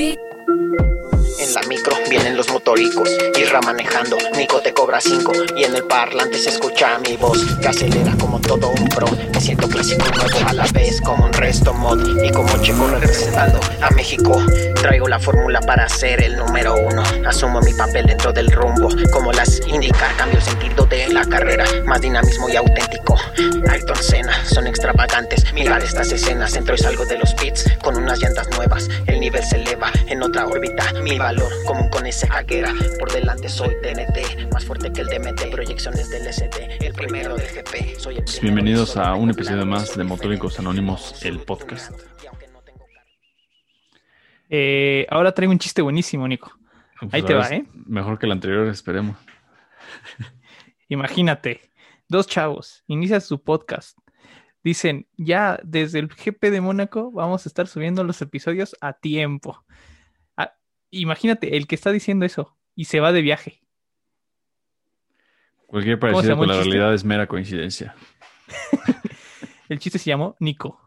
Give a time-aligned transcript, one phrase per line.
[0.00, 0.29] Beep.
[1.54, 6.38] La micro vienen los motoricos, Irra manejando, Nico te cobra 5 y en el parlante
[6.38, 9.08] se escucha mi voz que acelera como todo un pro.
[9.32, 13.58] Me siento clásico nuevo a la vez como un resto mod y como chico representando
[13.80, 14.40] a México.
[14.80, 17.02] Traigo la fórmula para ser el número uno.
[17.26, 22.00] Asumo mi papel dentro del rumbo, como las indica, cambio sentido de la carrera, más
[22.00, 23.16] dinamismo y auténtico.
[23.68, 25.52] Ayrton Senna, son extravagantes.
[25.52, 28.88] Mirar estas escenas, entro y salgo de los pits con unas llantas nuevas.
[29.06, 32.72] El nivel se eleva en otra órbita, mi valor como con ese hackera.
[32.98, 35.50] Por delante soy TNT, más fuerte que el DMT.
[35.50, 37.98] Proyecciones del SD, el primero del GP.
[37.98, 41.92] Soy el primero Bienvenidos a un episodio más de Motóricos Anónimos, el podcast.
[44.48, 46.52] Eh, ahora traigo un chiste buenísimo, Nico.
[46.98, 47.64] Pues Ahí te va, ¿eh?
[47.72, 49.16] Mejor que el anterior, esperemos.
[50.88, 51.60] Imagínate,
[52.08, 53.96] dos chavos, inician su podcast.
[54.62, 59.64] Dicen, ya desde el GP de Mónaco vamos a estar subiendo los episodios a tiempo.
[60.90, 63.62] Imagínate, el que está diciendo eso y se va de viaje.
[65.66, 66.68] Cualquier ¿Cómo se parecido con la chiste?
[66.70, 67.94] realidad es mera coincidencia.
[69.68, 70.80] El chiste se llamó Nico.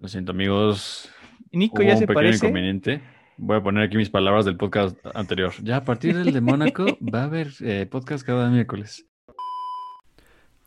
[0.00, 1.08] Lo siento, amigos.
[1.52, 2.46] Nico Hubo ya un se pequeño parece.
[2.46, 3.02] inconveniente.
[3.36, 5.52] Voy a poner aquí mis palabras del podcast anterior.
[5.62, 9.06] Ya a partir del de Mónaco va a haber eh, podcast cada miércoles.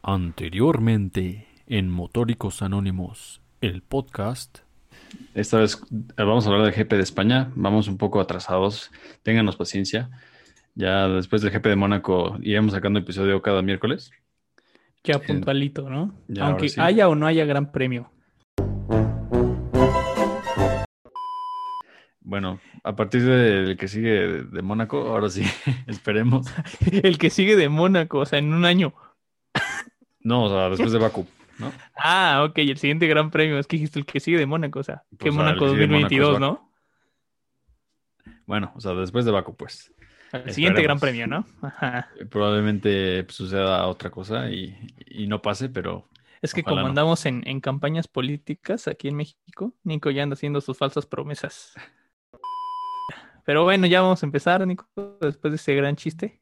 [0.02, 4.63] Anteriormente, en Motóricos Anónimos, el podcast.
[5.34, 7.52] Esta vez eh, vamos a hablar del GP de España.
[7.56, 8.92] Vamos un poco atrasados.
[9.24, 10.10] Ténganos paciencia.
[10.76, 14.12] Ya después del GP de Mónaco iremos sacando episodio cada miércoles.
[15.04, 16.14] Ya puntualito, ¿no?
[16.28, 16.80] Ya, Aunque sí.
[16.80, 18.10] haya o no haya gran premio.
[22.22, 25.44] Bueno, a partir del que sigue de, de Mónaco, ahora sí,
[25.88, 26.48] esperemos.
[27.04, 28.94] El que sigue de Mónaco, o sea, en un año.
[30.22, 31.28] No, o sea, después de Baku,
[31.64, 31.74] ¿no?
[31.96, 33.58] Ah, ok, el siguiente gran premio.
[33.60, 35.72] Es que dijiste el que sigue de Mónaco, o sea, que Pues, que Mónaco es
[35.72, 36.40] 2022, Baku.
[36.40, 36.72] ¿no?
[38.46, 39.92] Bueno, o sea, después de Baku, pues.
[40.32, 41.46] El siguiente gran premio, ¿no?
[41.62, 42.10] Ajá.
[42.30, 44.76] Probablemente pues, suceda otra cosa y,
[45.06, 46.10] y no pase, pero
[46.42, 46.88] Es que Ojalá como no.
[46.90, 51.74] andamos en, en campañas políticas aquí en México, Nico ya anda haciendo sus falsas promesas.
[53.46, 54.88] Pero bueno, ya vamos a empezar, Nico,
[55.22, 56.40] después de ese gran chiste.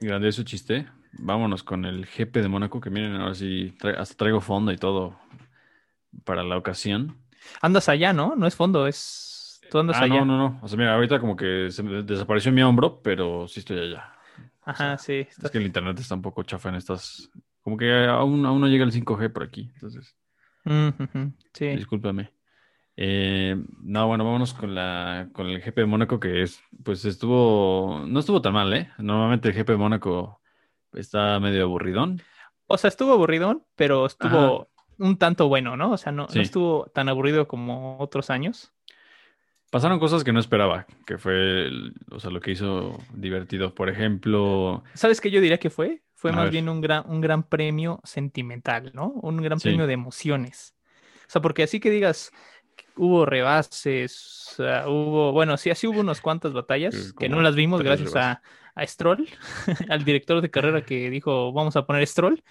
[0.00, 0.86] grandioso chiste.
[1.12, 4.76] Vámonos con el GP de Mónaco, que miren, ahora sí, tra- hasta traigo fondo y
[4.76, 5.18] todo
[6.24, 7.16] para la ocasión.
[7.60, 8.36] Andas allá, ¿no?
[8.36, 9.60] No es fondo, es...
[9.70, 10.24] Tú andas Ah, allá.
[10.24, 10.58] no, no, no.
[10.62, 14.12] O sea, mira, ahorita como que se me desapareció mi hombro, pero sí estoy allá.
[14.64, 15.26] Ajá, sí.
[15.42, 17.30] Es que el internet está un poco chafa en estas.
[17.62, 19.70] Como que aún, aún no llega el 5G por aquí.
[19.74, 20.16] Entonces,
[20.64, 20.90] Mm,
[21.54, 21.66] Sí.
[21.68, 22.32] discúlpame.
[22.96, 28.04] Eh, no, bueno, vámonos con la con el GP de Mónaco, que es, pues estuvo,
[28.06, 28.90] no estuvo tan mal, ¿eh?
[28.98, 30.39] Normalmente el GP de Mónaco
[30.94, 32.20] está medio aburridón.
[32.66, 34.68] O sea, estuvo aburridón, pero estuvo
[34.98, 35.92] un tanto bueno, ¿no?
[35.92, 38.72] O sea, no, estuvo tan aburrido como otros años.
[39.70, 41.32] Pasaron cosas que no esperaba, que fue,
[41.66, 43.72] el- o sea, lo que hizo divertido.
[43.74, 46.02] Por ejemplo, ¿Sabes qué yo diría que fue?
[46.14, 46.52] Fue A más ver.
[46.52, 49.06] bien un gran, un gran premio sentimental, ¿no?
[49.22, 49.68] Un gran Sí.
[49.68, 50.74] premio de emociones.
[51.26, 52.32] O sea, porque así que digas,
[52.96, 54.56] hubo rebases,
[54.86, 58.42] hubo, bueno, sí, así hubo unas cuantas batallas que no las vimos gracias a,
[58.74, 59.28] a Stroll,
[59.88, 62.42] al director de carrera que dijo, vamos a poner Stroll.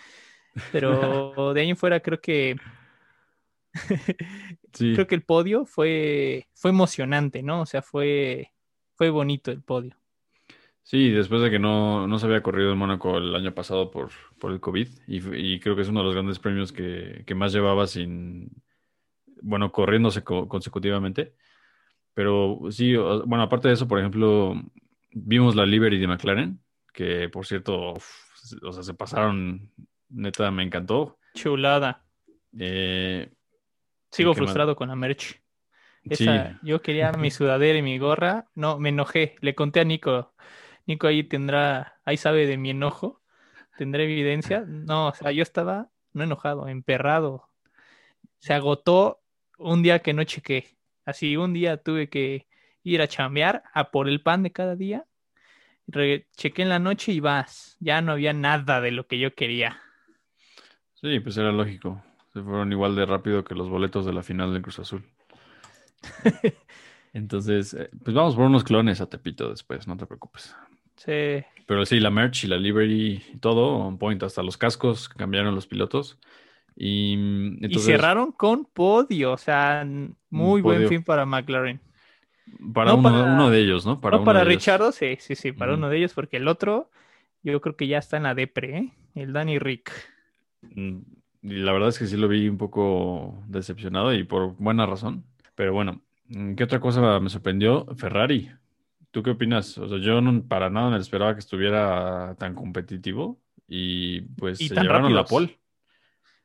[0.72, 2.62] Pero de ahí en fuera creo que
[4.74, 7.62] sí, creo que el podio fue, fue emocionante, ¿no?
[7.62, 8.54] O sea, fue,
[8.96, 9.96] fue bonito el podio.
[10.84, 14.12] sí, después de que no, no se había corrido en Mónaco el año pasado por,
[14.40, 17.36] por el COVID, y, y creo que es uno de los grandes premios que, que
[17.36, 18.50] más llevaba sin,
[19.42, 21.36] bueno, corriéndose co- consecutivamente.
[22.16, 24.56] Pero sí, bueno, aparte de eso, por ejemplo,
[25.12, 26.60] vimos la Liberty de McLaren,
[26.94, 28.08] que por cierto, uf,
[28.64, 29.72] o sea, se pasaron,
[30.10, 31.18] neta, me encantó.
[31.34, 32.04] Chulada.
[32.58, 33.32] Eh,
[34.12, 35.42] Sigo frustrado con la merch.
[36.12, 38.50] sí, Esa, yo quería mi sudadera y mi gorra.
[38.56, 39.36] No, me enojé.
[39.42, 40.34] Le conté a Nico.
[40.86, 43.22] Nico ahí tendrá, ahí sabe de mi enojo.
[43.78, 44.66] Tendrá evidencia.
[44.68, 47.50] No, o sea, yo estaba no enojado, emperrado.
[48.40, 49.22] Se agotó
[49.58, 50.78] un día que no chequé.
[51.06, 52.48] Así, un día tuve que
[52.90, 55.06] ir a chambear a por el pan de cada día.
[55.88, 57.78] Re- chequé en la noche y vas.
[57.82, 59.82] Ya no había nada de lo que yo quería.
[60.94, 62.04] sí, pues era lógico.
[62.34, 65.04] Se fueron igual de rápido que los boletos de la final del Cruz Azul.
[67.14, 70.56] Entonces, eh, pues vamos por unos clones a Tepito después, no te preocupes.
[70.98, 75.08] Sí, Pero sí, la merch y la livery, y todo, on point, hasta los cascos
[75.10, 76.18] cambiaron los pilotos.
[76.76, 79.34] Y mm, y cerraron con podio.
[79.34, 79.86] O sea,
[80.30, 80.88] muy buen podio.
[80.88, 81.80] fin para McLaren.
[82.74, 84.00] Para, no uno, para- uno de ellos, ¿no?
[84.12, 84.64] no uno para de ellos.
[84.64, 86.90] Richardo, sí, sí, sí, para uno de ellos, porque el otro,
[87.44, 88.94] yo creo que ya está en la depre, ¿eh?
[89.16, 89.92] El Danny Rick.
[90.62, 91.00] Mm,
[91.44, 95.26] Y la verdad es que sí lo vi un poco decepcionado y por buena razón.
[95.56, 96.02] Pero bueno,
[96.32, 97.88] Mm, ¿Qué otra cosa me sorprendió?
[97.96, 98.52] Ferrari.
[99.10, 99.76] ¿Tú qué opinas?
[99.80, 104.68] O sea, yo no, para nada me esperaba que estuviera tan competitivo y pues Y
[104.68, 105.60] se llevaron la pole.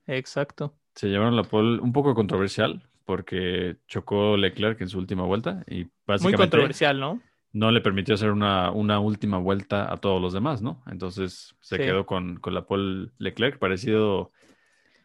[0.07, 0.75] Exacto.
[0.95, 5.89] Se llevaron la pole un poco controversial porque chocó Leclerc en su última vuelta y
[6.07, 7.21] Muy controversial, ¿no?
[7.53, 10.83] no le permitió hacer una, una última vuelta a todos los demás, ¿no?
[10.91, 11.83] Entonces se Sí.
[11.85, 14.33] quedó con, con la pole Leclerc, parecido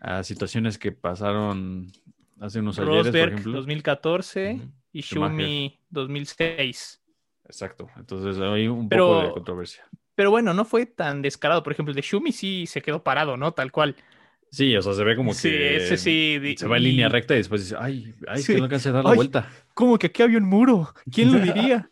[0.01, 1.91] a situaciones que pasaron
[2.39, 3.53] hace unos ayeres, por Rosberg ejemplo.
[3.53, 4.71] 2014 Ujú.
[4.93, 5.35] y Schumacher.
[5.45, 7.01] Schumi 2006.
[7.45, 7.87] Exacto.
[7.97, 9.83] Entonces hay un Pero- poco de controversia.
[10.15, 11.63] Pero bueno, no fue tan descarado.
[11.63, 13.53] Por ejemplo, el de Schumi sí se quedó parado, ¿no?
[13.53, 13.95] Tal cual.
[14.51, 16.55] Sí, o sea, se ve como sí, que ese sí.
[16.57, 18.53] se va en y- línea recta y después dice, ay, ay, Sí.
[18.53, 19.15] que no alcancé a dar la Ay.
[19.15, 19.47] vuelta.
[19.79, 20.93] ¿Cómo que aquí había un muro?
[21.11, 21.89] ¿Quién lo diría?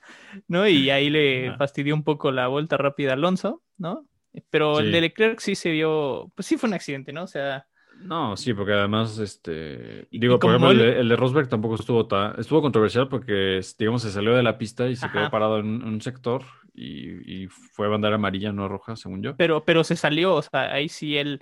[0.47, 0.67] ¿No?
[0.67, 4.07] Y ahí le fastidió un poco la vuelta rápida a Alonso, ¿no?
[4.49, 7.23] Pero el de Leclerc sí se vio, pues sí fue un accidente, ¿no?
[7.23, 7.67] O sea,
[7.99, 12.07] No, sí, porque además, este, digo, por ejemplo, el, de- el de Rosberg tampoco estuvo
[12.07, 15.65] tan, estuvo controversial porque, digamos, se salió de la pista y se quedó parado en
[15.67, 16.43] un, un sector
[16.75, 19.35] y, y fue bandera amarilla, no roja, según yo.
[19.35, 21.41] pero, pero se salió, o sea, ahí sí él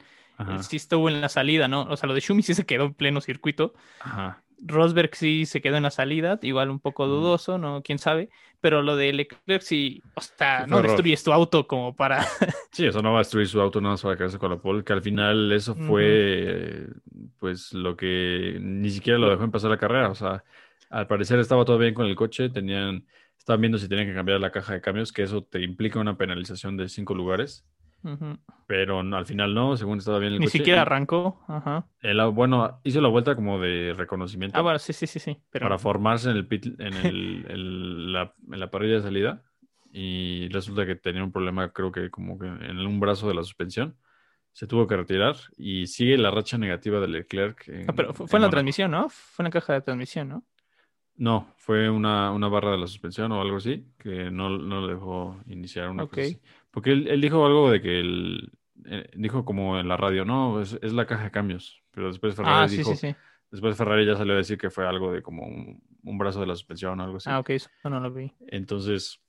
[0.61, 1.83] sí estuvo en la salida, ¿no?
[1.83, 3.73] O sea, lo de Schumi sí se quedó en pleno circuito.
[3.99, 4.44] ajá.
[4.59, 7.09] Rosberg sí se quedó en la salida, igual un poco Mm.
[7.09, 7.81] dudoso, ¿no?
[7.83, 8.29] Quién sabe.
[8.61, 10.89] Pero lo de Leclerc sí, o sea, Sí, no error.
[10.89, 12.19] destruyes tu auto como para.
[12.71, 14.83] Sí, eso no va a destruir su auto nada más para quedarse con la pole,
[14.83, 16.87] que al final eso fue,
[17.39, 20.09] pues, lo que ni siquiera lo dejó empezar la carrera.
[20.09, 20.43] O sea,
[20.89, 23.05] al parecer estaba todo bien con el coche, tenían,
[23.37, 26.17] estaban viendo si tenían que cambiar la caja de cambios, que eso te implica una
[26.17, 27.65] penalización de cinco lugares,
[28.67, 30.57] Pero no, al final no, según estaba bien el Ni coche.
[30.59, 31.43] siquiera arrancó.
[31.47, 31.87] Ajá.
[32.01, 35.37] el bueno, hizo la vuelta como de reconocimiento Ah, bueno, sí, sí, sí, sí.
[35.51, 39.43] Pero para formarse en el pit- en el, el- la, en la parrilla de salida
[39.91, 43.43] y resulta que tenía un problema, creo que como que en un brazo de la
[43.43, 43.97] suspensión.
[44.51, 47.67] Se tuvo que retirar y sigue la racha negativa de Leclerc.
[47.67, 49.09] en- Ah, pero fue, en la transmisión, ¿no?
[49.09, 50.43] Fue en la caja de transmisión, ¿no?
[51.17, 54.93] No, fue una, una barra de la suspensión o algo así que no, no le
[54.93, 56.41] dejó iniciar una cosa así.
[56.75, 58.51] Porque él, él dijo algo de que él
[58.85, 61.81] eh, dijo como en la radio, no, es, es la caja de cambios.
[61.91, 63.15] Pero después Ferrari Ah, sí, dijo, sí, sí.
[63.49, 66.47] después Ferrari ya salió a decir que fue algo de como un, un brazo de
[66.47, 67.29] la suspensión o algo así.
[67.31, 68.33] Ah, ok, eso no lo vi.
[68.49, 69.21] Entonces,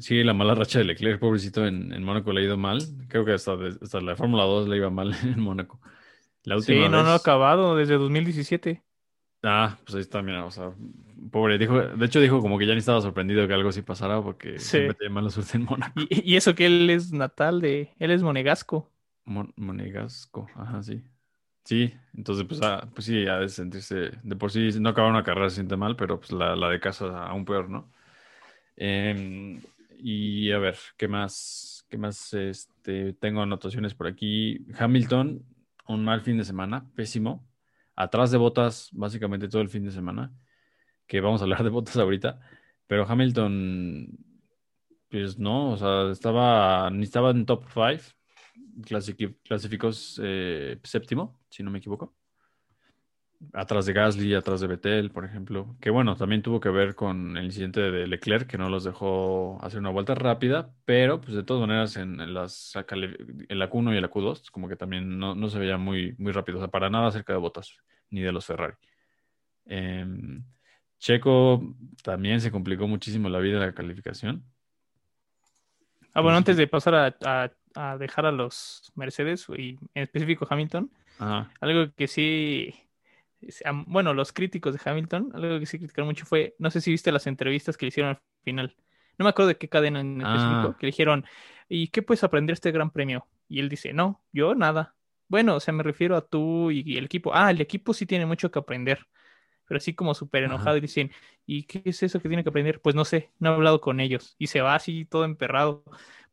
[0.00, 2.82] sigue la mala racha de Leclerc, pobrecito, en, en Mónaco le ha ido mal.
[3.08, 5.80] Creo que hasta, hasta la Fórmula 2 le iba mal en Mónaco.
[6.42, 8.82] La Sí, no, no ha acabado desde 2017.
[9.48, 10.72] Ah, pues ahí está, mira, o sea,
[11.30, 14.20] pobre, dijo, de hecho dijo como que ya ni estaba sorprendido que algo así pasara
[14.20, 14.78] porque Sí.
[14.78, 16.00] siempre tiene mala suerte en Mónaco.
[16.10, 17.94] Y, y eso que él es natal de.
[18.00, 18.90] Él es monegasco.
[19.24, 21.00] Mon- Monegasco, ajá, sí.
[21.64, 25.24] Sí, entonces pues, ah, pues sí, ha de sentirse, de por sí no acabar una
[25.24, 27.88] carrera se siente mal, pero pues la, la de casa aún peor, ¿no?
[28.76, 29.60] Em,
[29.98, 31.84] y a ver, ¿qué más?
[31.88, 32.34] ¿Qué más?
[32.34, 34.64] Este, tengo anotaciones por aquí.
[34.78, 35.42] Hamilton,
[35.88, 37.44] un mal fin de semana, pésimo.
[37.96, 40.32] Atrás de botas, básicamente todo el fin de semana,
[41.06, 42.40] que vamos a hablar de botas ahorita,
[42.86, 44.18] pero Hamilton,
[45.08, 48.14] pues no, o sea, estaba, ni estaba en top 5,
[49.44, 49.90] clasificó
[50.22, 52.14] eh, séptimo, si no me equivoco.
[53.52, 55.76] Atrás de Gasly, atrás de Vettel, por ejemplo.
[55.80, 59.58] Que bueno, también tuvo que ver con el incidente de Leclerc, que no los dejó
[59.62, 63.92] hacer una vuelta rápida, pero pues de todas maneras en, en las, en la Q1
[63.92, 66.60] y en la Q2, como que también no, no se veía muy, muy rápido, o
[66.60, 67.76] sea, para nada cerca de Botas,
[68.10, 68.74] ni de los Ferrari.
[69.66, 70.06] Eh,
[70.98, 74.44] Checo también se complicó muchísimo la vida en la calificación.
[76.14, 80.46] Ah, bueno, antes de pasar a, a- a dejar a los Mercedes y en específico
[80.48, 81.50] Hamilton, Ajá.
[81.60, 82.72] algo que sí,
[83.86, 87.12] bueno, los críticos de Hamilton, algo que sí criticaron mucho fue, no sé si viste
[87.12, 88.76] las entrevistas que le hicieron al final.
[89.18, 90.76] No me acuerdo de qué cadena en específico, Ah.
[90.78, 91.24] que le dijeron,
[91.68, 93.26] ¿y qué puedes aprender de este gran premio?
[93.48, 94.94] Y él dice, no, yo nada.
[95.28, 97.32] Bueno, o sea, me refiero a tú y, y el equipo.
[97.34, 99.06] Ah, el equipo sí tiene mucho que aprender.
[99.66, 101.10] Pero así como súper enojado y dicen,
[101.44, 102.80] ¿y qué es eso que tiene que aprender?
[102.80, 104.36] Pues no sé, no he hablado con ellos.
[104.38, 105.84] Y se va así todo emperrado.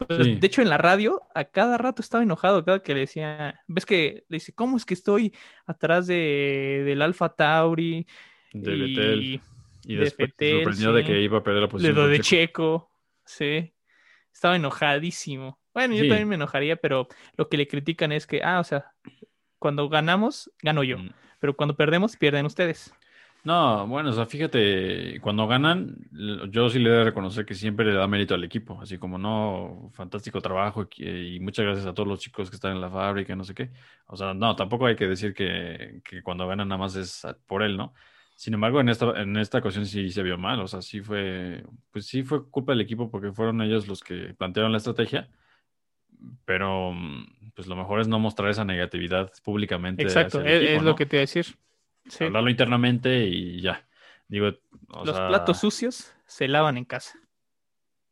[0.07, 0.35] Pues, Sí.
[0.35, 3.85] De hecho, en la radio, a cada rato estaba enojado, cada que le decía, ves
[3.85, 5.33] que le dice, ¿cómo es que estoy
[5.65, 8.05] atrás de, del Alfa Tauri?
[8.53, 9.41] De y.
[9.85, 11.95] Y de después se Vettel, sorprendió de que iba a perder la posición.
[12.09, 12.23] de Checo.
[12.23, 12.91] Checo.
[13.25, 13.73] Sí.
[14.33, 15.59] Estaba enojadísimo.
[15.73, 16.07] Bueno, yo Sí.
[16.09, 18.91] también me enojaría, pero lo que le critican es que, ah, o sea,
[19.59, 20.97] cuando ganamos, gano yo.
[20.99, 21.09] Mm.
[21.39, 22.93] Pero cuando perdemos, pierden ustedes.
[23.45, 25.97] No, bueno, o sea, fíjate, cuando ganan,
[26.49, 29.17] yo sí le he de reconocer que siempre le da mérito al equipo, así como
[29.17, 32.89] no, fantástico trabajo y, y muchas gracias a todos los chicos que están en la
[32.89, 33.71] fábrica, no sé qué.
[34.07, 37.63] O sea, no, tampoco hay que decir que, que cuando ganan nada más es por
[37.63, 37.93] él, ¿no?
[38.35, 41.65] Sin embargo, en esta, en esta ocasión sí se vio mal, o sea, sí fue,
[41.91, 45.29] pues sí fue culpa del equipo porque fueron ellos los que plantearon la estrategia,
[46.45, 50.03] pero mm, pues lo mejor es no mostrar esa negatividad públicamente.
[50.03, 51.45] Exacto, hacia el es, equipo, es lo que te iba a decir.
[52.07, 52.23] Sí.
[52.23, 53.87] hablarlo internamente y ya.
[54.27, 54.51] Digo,
[54.89, 57.19] o Los sea, platos sucios se lavan en casa.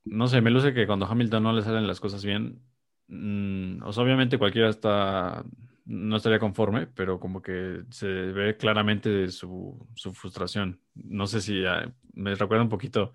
[0.04, 2.62] No sé, me luce que cuando Hamilton no le salen las cosas bien,
[3.08, 5.44] mm, o sea, obviamente cualquiera está,
[5.86, 10.82] no estaría conforme, pero como que se ve claramente su, su frustración.
[10.96, 13.14] No sé si ah, me recuerda un poquito,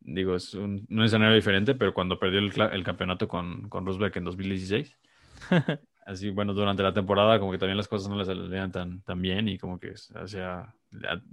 [0.00, 4.16] digo, es un, un escenario diferente, pero cuando perdió el, el campeonato con, con Rosberg
[4.18, 4.98] en 2016.
[6.08, 9.20] Así, bueno, durante la temporada como que también las cosas no le salían tan, tan
[9.20, 10.74] bien y como que hacía,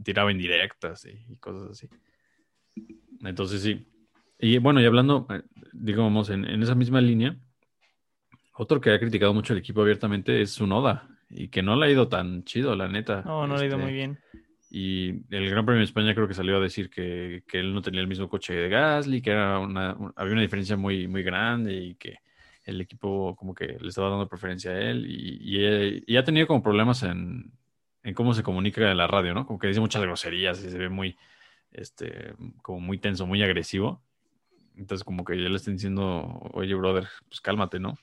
[0.04, 1.88] tiraba indirectas y, y cosas así.
[3.24, 3.88] Entonces sí.
[4.38, 7.38] Y bueno, y hablando, eh, digamos, en, en esa misma línea,
[8.58, 11.90] otro que ha criticado mucho el equipo abiertamente es Sunoda y que no le ha
[11.90, 13.22] ido tan chido, la neta.
[13.26, 14.18] No, no le ha ido Este, muy bien.
[14.72, 17.82] Y el Gran Premio de España creo que salió a decir que, que él no
[17.82, 21.24] tenía el mismo coche de Gasly, que era una, un- había una diferencia muy, muy
[21.24, 22.18] grande y que
[22.66, 26.64] el equipo como que le estaba dando preferencia a él y, y, ha tenido como
[26.64, 27.52] problemas en,
[28.04, 29.46] en cómo se comunica en la radio, ¿no?
[29.46, 31.18] Como que dice muchas groserías y se ve muy,
[31.72, 34.02] este, como muy tenso, muy agresivo.
[34.76, 37.98] Entonces como que ya le están diciendo, oye, brother, pues cálmate, ¿no?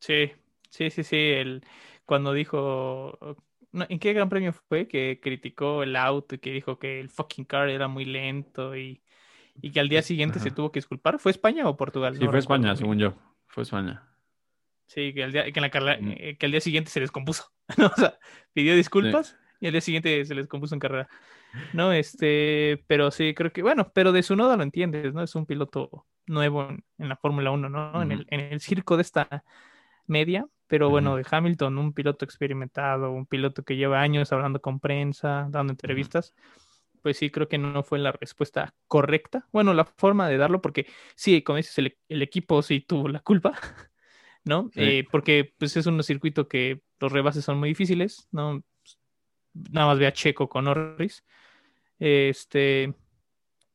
[0.00, 0.32] Sí,
[0.70, 1.16] sí, sí, sí.
[1.16, 1.64] El,
[2.04, 3.18] cuando dijo.
[3.72, 4.88] no, ¿En qué gran premio fue?
[4.88, 9.02] Que criticó el auto y que dijo que el fucking car era muy lento y,
[9.62, 11.18] y que al día siguiente se tuvo que disculpar.
[11.18, 12.16] ¿Fue España o Portugal?
[12.16, 13.14] Sí, No fue España, según yo.
[13.46, 14.02] Fue España.
[14.86, 16.12] Sí, que al día, que en la carrera- Mm.
[16.16, 17.44] eh, que al día siguiente se descompuso.
[17.78, 17.86] ¿no?
[17.86, 18.18] O sea,
[18.52, 21.08] pidió disculpas y al día siguiente se les descompuso en carrera.
[21.72, 25.22] No, este, pero sí, creo que, bueno, pero de su noda lo entiendes, ¿no?
[25.22, 28.02] Es un piloto nuevo en, en la Fórmula 1, ¿no?
[28.02, 29.44] En el, en el circo de esta
[30.06, 34.80] media, pero bueno, de Hamilton, un piloto experimentado, un piloto que lleva años hablando con
[34.80, 36.34] prensa, dando entrevistas,
[37.04, 39.46] pues sí, creo que no fue la respuesta correcta.
[39.52, 43.20] Bueno, la forma de darlo, porque sí, como dices, el, el equipo sí tuvo la
[43.20, 43.52] culpa,
[44.44, 44.70] ¿no?
[44.72, 44.80] Sí.
[44.80, 48.64] Eh, porque pues es un circuito que los rebases son muy difíciles, ¿no?
[49.52, 51.26] Nada más ve a Checo con Norris.
[51.98, 52.94] Este,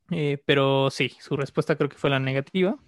[0.10, 2.80] eh, pero sí, su respuesta creo que fue la negativa.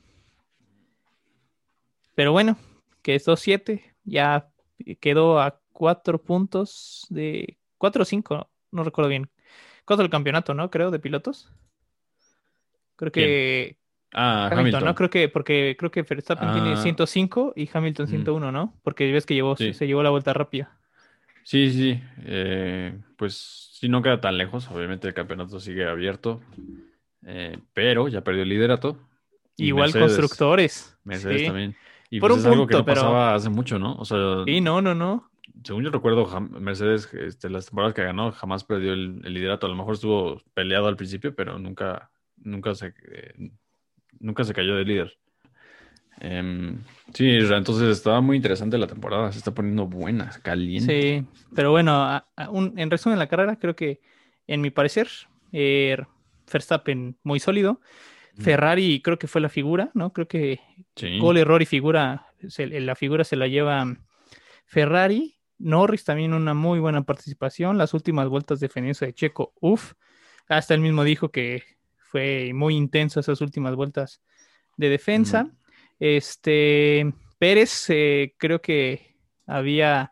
[2.15, 2.57] Pero bueno,
[3.03, 4.50] que es 2-7, ya
[5.00, 9.30] quedó a cuatro puntos de 4 o 5, no recuerdo bien.
[9.85, 10.69] Cuatro del campeonato, ¿no?
[10.69, 11.51] Creo, de pilotos.
[12.95, 13.77] Creo que
[14.13, 14.83] Ah, Hamilton, Hamilton.
[14.85, 14.95] ¿no?
[14.95, 16.77] Creo que, porque creo que Verstappen tiene Ah.
[16.77, 18.11] 105 y Hamilton Ujú.
[18.11, 18.77] 101, ¿no?
[18.83, 19.73] Porque ves que llevó, Sí.
[19.73, 20.77] se llevó la vuelta rápida.
[21.43, 24.69] Sí, sí, eh, pues sí, no queda tan lejos.
[24.69, 26.41] Obviamente el campeonato sigue abierto,
[27.25, 28.97] eh, pero ya perdió el liderato.
[29.57, 30.97] Y Igual Mercedes- constructores.
[31.05, 31.47] Mercedes sí.
[31.47, 31.75] también.
[32.09, 33.95] Y Por pues un es algo que punto, no pero- pasaba hace mucho, ¿no?
[33.95, 35.30] O sea, Sí, no, no, no.
[35.63, 39.65] Según yo recuerdo, Mercedes, este, las temporadas que ganó, jamás perdió el, el liderato.
[39.65, 43.51] A lo mejor estuvo peleado al principio, pero nunca, nunca se, eh,
[44.20, 45.17] nunca se cayó de líder.
[46.20, 46.77] Em,
[47.13, 49.31] sí, entonces estaba muy interesante la temporada.
[49.31, 51.24] Se está poniendo buena, caliente.
[51.24, 54.01] Sí, pero bueno, a- a un- en resumen la carrera, creo que,
[54.48, 55.08] en mi parecer,
[55.51, 55.98] eh,
[56.51, 57.81] Verstappen muy sólido.
[58.38, 60.13] Ferrari creo que fue la figura, ¿no?
[60.13, 60.60] Creo que
[60.96, 61.17] Sí.
[61.20, 63.86] gol, error y figura, se- la figura se la lleva
[64.65, 65.36] Ferrari.
[65.61, 67.77] Norris también una muy buena participación.
[67.77, 69.93] Las últimas vueltas de defensa de Checo, uff.
[70.47, 71.63] Hasta él mismo dijo que
[71.97, 74.21] fue muy intenso esas últimas vueltas
[74.77, 75.49] de defensa.
[75.99, 79.15] Este Pérez, eh, creo que
[79.47, 80.11] había,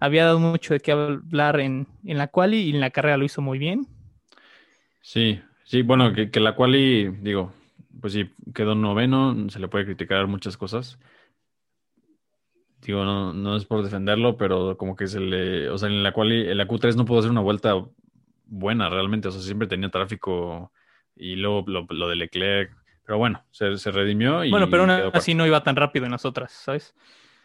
[0.00, 3.24] había dado mucho de qué hablar en, en la quali y en la carrera lo
[3.24, 3.86] hizo muy bien.
[5.00, 7.52] Sí, sí, bueno, que, que la quali, digo,
[8.00, 10.98] pues sí, quedó noveno, se le puede criticar muchas cosas.
[12.84, 16.12] Digo, no, no es por defenderlo, pero como que se le, o sea, en la
[16.12, 17.74] quali, en la Q3 no pudo hacer una vuelta
[18.46, 20.70] buena realmente, o sea, siempre tenía tráfico
[21.16, 22.72] y luego lo, lo de Leclerc,
[23.06, 26.24] pero bueno, se, se redimió y bueno, pero así no iba tan rápido en las
[26.24, 26.94] otras, ¿sabes?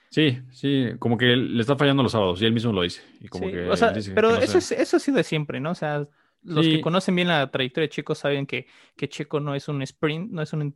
[0.09, 3.01] Sí, sí, como que le está fallando los sábados y él mismo lo dice.
[3.21, 5.17] Y como Sí, que o sea, dice pero que no eso, es, eso ha sido
[5.17, 5.71] de siempre, ¿no?
[5.71, 6.07] O sea,
[6.43, 6.71] los Sí.
[6.71, 8.65] que conocen bien la trayectoria de Checo saben que,
[8.95, 10.75] que Checo no es un sprint, no es un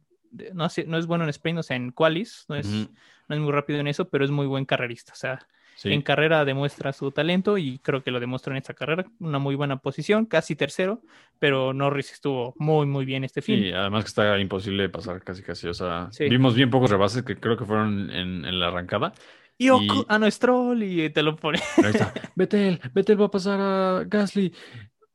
[0.53, 3.39] no, hace- no es bueno en sprint, o sea, en qualis, no es, no es
[3.39, 5.13] muy rápido en eso, pero es muy buen carrerista.
[5.13, 5.39] O sea,
[5.75, 5.91] sí.
[5.93, 9.05] en carrera demuestra su talento y creo que lo demostró en esta carrera.
[9.19, 11.01] Una muy buena posición, casi tercero,
[11.39, 13.59] pero Norris estuvo muy, muy bien este fin.
[13.61, 15.67] Sí, además que está imposible pasar casi casi.
[15.67, 16.27] O sea, Sí.
[16.29, 19.13] vimos bien pocos rebases que creo que fueron en, en la arrancada.
[19.57, 21.59] Y Y- a nuestro y te lo pone.
[21.75, 22.11] Pero ahí está.
[22.35, 24.51] Vettel, Vettel va a pasar a Gasly.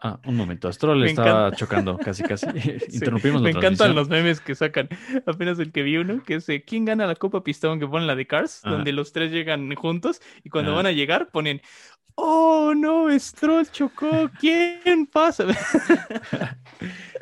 [0.01, 0.73] Ah, un momento.
[0.73, 1.57] Stroll Me estaba encanta.
[1.57, 2.47] chocando casi casi.
[2.61, 4.89] Sí, Interrumpimos Me la encantan los memes que sacan.
[5.27, 7.81] Apenas el que vi uno, que es ¿Quién gana la Copa Pistón?
[7.81, 8.77] Que ponen la de Cars, Ajá.
[8.77, 10.77] donde los tres llegan juntos y cuando Ajá.
[10.79, 11.61] van a llegar ponen
[12.21, 13.07] ¡Oh, no!
[13.19, 14.29] Stroll chocó.
[14.41, 15.45] ¿Quién pasa?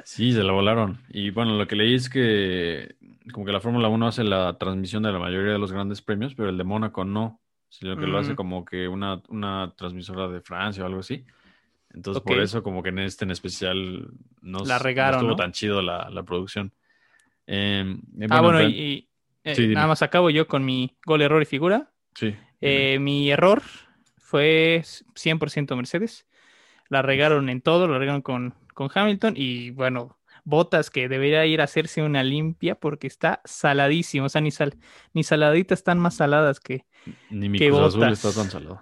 [0.05, 0.99] Sí, se la volaron.
[1.11, 2.97] Y bueno, lo que leí es que
[3.33, 6.35] como que la Fórmula 1 hace la transmisión de la mayoría de los grandes premios,
[6.35, 8.37] pero el de Mónaco no, sino que lo hace Mm.
[8.37, 11.25] como que una, una transmisora de Francia o algo así.
[11.97, 14.11] Entonces, por eso, como que en este en especial
[14.43, 15.37] no, La no regaron, estuvo ¿no?
[15.37, 16.73] tan chido la, la producción.
[17.47, 19.09] Eh, eh, ah, bueno, y, y,
[19.45, 21.91] eh, Sí, nada más acabo yo con mi gol, error y figura.
[22.15, 22.37] Sí.
[22.61, 23.63] Eh, mi error
[24.19, 26.27] fue 100% Mercedes.
[26.89, 31.61] La regaron en todo, la regaron con, con Hamilton y bueno, Botas que debería ir
[31.61, 34.27] a hacerse una limpia porque está saladísimo.
[34.27, 34.77] O sea, ni, sal,
[35.13, 36.85] ni saladitas están más saladas que...
[37.31, 38.25] Ni mi qué Cruz Azul botas.
[38.25, 38.81] está tan salado.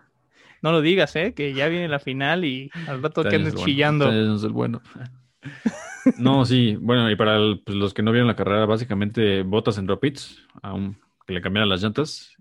[0.65, 1.35] No lo digas, ¿eh?
[1.35, 4.09] Que ya viene la final y al rato que andes bueno, chillando.
[4.09, 4.81] año es el bueno.
[6.19, 9.77] No, sí, bueno, y para el- pues, los que no vieron la carrera, básicamente botas
[9.77, 12.35] en pits, a un- que le cambiaran las llantas,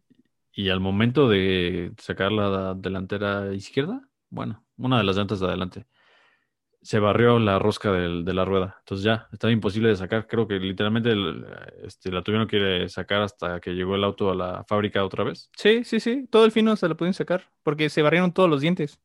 [0.53, 5.85] y al momento de sacar la delantera izquierda, bueno, una de las llantas de adelante,
[6.83, 8.75] se barrió la rosca del- de la rueda.
[8.79, 10.27] Entonces ya, estaba imposible de sacar.
[10.27, 11.45] Creo que literalmente el-
[11.83, 15.49] este, la tuvieron que sacar hasta que llegó el auto a la fábrica otra vez.
[15.55, 16.27] Sí, sí, sí.
[16.29, 18.99] Todo el fino se lo pudieron sacar porque se barrieron todos los dientes.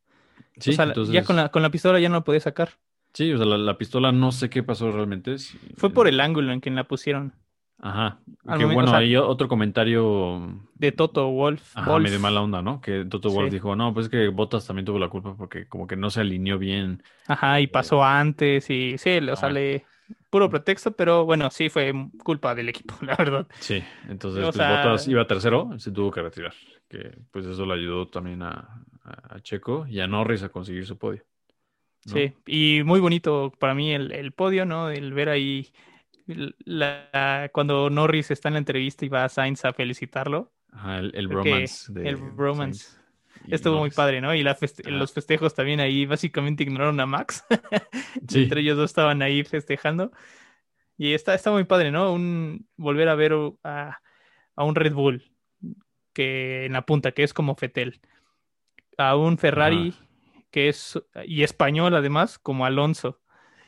[0.58, 2.70] Sí, o sea, entonces, ya con la, con la pistola ya no lo podía sacar.
[3.14, 5.36] sí, o sea, la, la pistola no sé qué pasó realmente.
[5.76, 7.32] Fue por el ángulo en que la pusieron.
[7.80, 8.18] Ajá.
[8.58, 11.76] Que bueno, o sea- hay otro comentario De Toto Wolf.
[11.76, 12.02] ajá, Wolf.
[12.04, 12.80] medio mala onda, ¿no?
[12.80, 13.54] Que Toto Wolf Sí.
[13.56, 16.20] dijo, no, pues es que Bottas también tuvo la culpa porque como que no se
[16.20, 17.02] alineó bien.
[17.28, 19.52] Ajá, y pasó antes y sí, o sea, Ah.
[19.52, 19.84] le-
[20.30, 21.92] puro pretexto, pero bueno, sí fue
[22.24, 23.46] culpa del equipo, la verdad.
[23.60, 26.52] Sí, entonces pues, sea- Bottas iba tercero, se tuvo que retirar.
[26.88, 30.84] Que pues eso le ayudó también a, a- a Checo y a Norris a conseguir
[30.86, 31.22] su podio.
[32.06, 32.12] ¿no?
[32.14, 34.88] Sí, y muy bonito para mí el, el podio, ¿no?
[34.90, 35.68] El ver ahí
[36.64, 40.52] la- cuando Norris está en la entrevista y va a Sainz a felicitarlo.
[40.70, 42.18] Ajá, el, de el
[43.46, 44.34] y Estuvo muy padre, ¿no?
[44.34, 44.96] Y la feste- Ajá.
[44.96, 47.44] los festejos también ahí básicamente ignoraron a Max.
[48.28, 50.10] Sí, Entre ellos dos estaban ahí festejando.
[50.96, 52.12] Y está, está muy padre, ¿no?
[52.12, 53.32] Un, volver a ver
[53.62, 54.00] a,
[54.56, 55.30] a un Red Bull
[56.12, 58.00] que en la punta, que es como Fetel.
[58.96, 59.94] A un Ferrari
[60.50, 63.20] que es, y español además, como Alonso.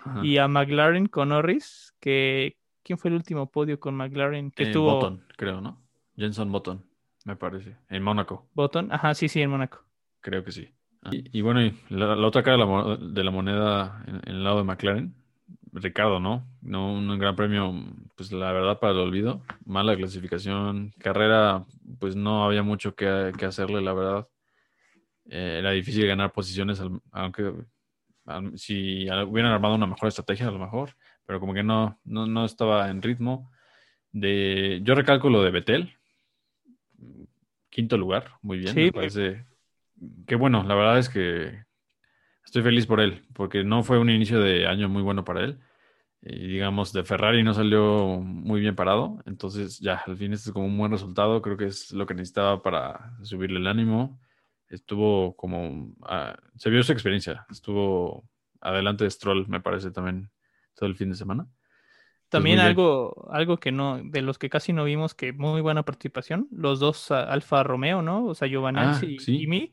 [0.04, 0.24] Ajá.
[0.24, 2.56] Y a McLaren con Norris, que...
[2.82, 4.50] ¿Quién fue el último podio con McLaren?
[4.50, 5.82] Que Eh, estuvo Button, creo, ¿no?
[6.16, 6.82] Jenson Button,
[7.26, 7.76] me parece.
[7.90, 8.48] En Mónaco.
[8.54, 8.90] Button.
[8.90, 9.84] Ajá, sí, sí, en Mónaco.
[10.22, 10.68] Creo que sí.
[11.12, 14.16] Y, y bueno, y la, la otra cara de la, mo- de la moneda en,
[14.16, 15.14] en el lado de McLaren,
[15.72, 16.46] Ricardo, ¿no?
[16.62, 17.72] No un gran premio,
[18.16, 19.42] pues la verdad para el olvido.
[19.66, 21.64] Mala clasificación, carrera,
[21.98, 24.28] pues no había mucho que, que hacerle, la verdad.
[25.26, 27.52] Eh, era difícil ganar posiciones, al- aunque
[28.54, 32.44] si hubieran armado una mejor estrategia, a lo mejor, pero como que no, no, no
[32.44, 33.50] estaba en ritmo.
[34.12, 35.94] De, yo recalco lo de Betel,
[37.70, 39.46] quinto lugar, muy bien, Sí, me parece
[40.26, 41.64] que bueno, la verdad es que
[42.44, 45.60] estoy feliz por él, porque no fue un inicio de año muy bueno para él.
[46.22, 50.52] Y digamos, de Ferrari no salió muy bien parado, entonces ya, al fin este es
[50.52, 54.19] como un buen resultado, creo que es lo que necesitaba para subirle el ánimo.
[54.70, 58.24] Estuvo como, ah, se vio su experiencia, estuvo
[58.60, 60.30] adelante de Stroll, me parece también
[60.74, 61.46] todo el fin de semana.
[62.28, 62.68] También bien.
[62.68, 66.78] algo, algo que no, de los que casi no vimos, que muy buena participación, los
[66.78, 68.26] dos ah, Alfa Romeo, ¿no?
[68.26, 69.38] O sea, Giovanazzi Ah, y sí.
[69.38, 69.72] Kimi,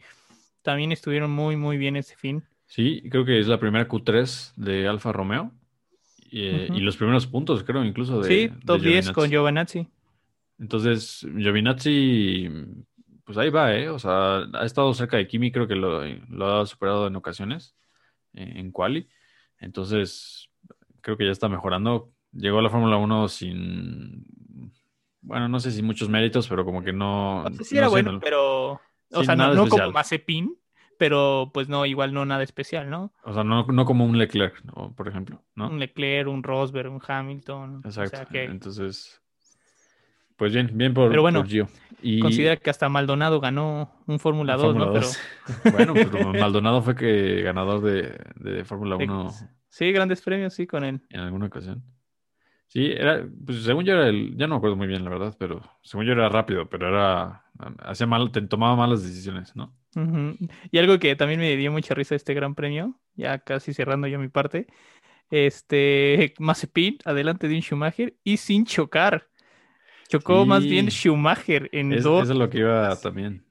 [0.64, 2.44] también estuvieron muy, muy bien este fin.
[2.66, 5.52] Sí, creo que es la primera Q3 de Alfa Romeo.
[6.30, 8.28] Y, eh, y los primeros puntos, creo, incluso de.
[8.28, 9.80] sí, de top 10 con Giovinazzi.
[9.80, 9.88] Giovanazzi.
[10.60, 12.50] Entonces, Giovinazzi,
[13.28, 13.90] pues ahí va, ¿eh?
[13.90, 17.76] O sea, ha estado cerca de Kimi, creo que lo, lo ha superado en ocasiones
[18.34, 19.10] eh, en quali.
[19.60, 20.50] Entonces,
[21.02, 22.12] creo que ya está mejorando.
[22.32, 24.26] Llegó a la Fórmula 1 sin,
[25.22, 27.44] bueno, no sé si muchos méritos, pero como que no.
[27.44, 28.74] No era sé, bueno, no- pero,
[29.12, 29.70] o sea, no, especial.
[29.82, 30.58] como Mazepin,
[30.98, 33.12] pero pues no, igual no nada especial, ¿no?
[33.24, 34.62] O sea, no, no como un Leclerc,
[34.96, 35.70] por ejemplo, ¿no?
[35.70, 37.82] Un Leclerc, un Rosberg, un Hamilton.
[37.84, 38.18] o Exacto.
[38.18, 39.22] sea, que Entonces,
[40.38, 41.68] pues bien, bien por, Pero bueno, por Gio.
[42.02, 44.94] Y considera que hasta Maldonado ganó un Fórmula en 2, ¿no?
[44.94, 45.20] Pero 2.
[45.72, 49.32] bueno, pero Maldonado fue que ganador de, de Fórmula de- 1
[49.70, 51.02] sí, grandes premios, sí, con él.
[51.10, 51.84] en alguna ocasión.
[52.68, 55.36] Sí, era, pues según yo era el, ya no me acuerdo muy bien la verdad,
[55.40, 57.46] pero según yo era rápido, pero era,
[57.80, 59.74] hacía mal, te- tomaba malas decisiones, ¿no?
[60.72, 64.20] Y algo que también me dio mucha risa este gran premio, ya casi cerrando yo
[64.20, 64.68] mi parte,
[65.30, 69.28] este Mazepin adelante de un Schumacher y sin chocar.
[70.10, 72.24] Chocó más bien Schumacher en Es, dos.
[72.24, 73.44] eso es lo que iba también.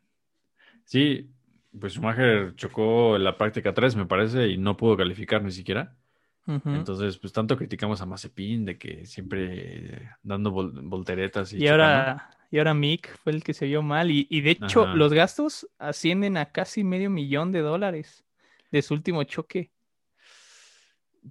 [0.85, 1.31] Sí,
[1.79, 5.97] pues Schumacher chocó en la práctica 3, me parece, y no pudo calificar ni siquiera.
[6.65, 12.31] Entonces, pues tanto criticamos a Mazepin de que siempre dando vol- volteretas y, Y ahora,
[12.51, 14.11] y ahora Mick fue el que se vio mal.
[14.11, 14.95] Y, y de hecho, Ajá.
[14.95, 18.25] los gastos ascienden a casi medio millón de dólares
[18.71, 19.71] de su último choque.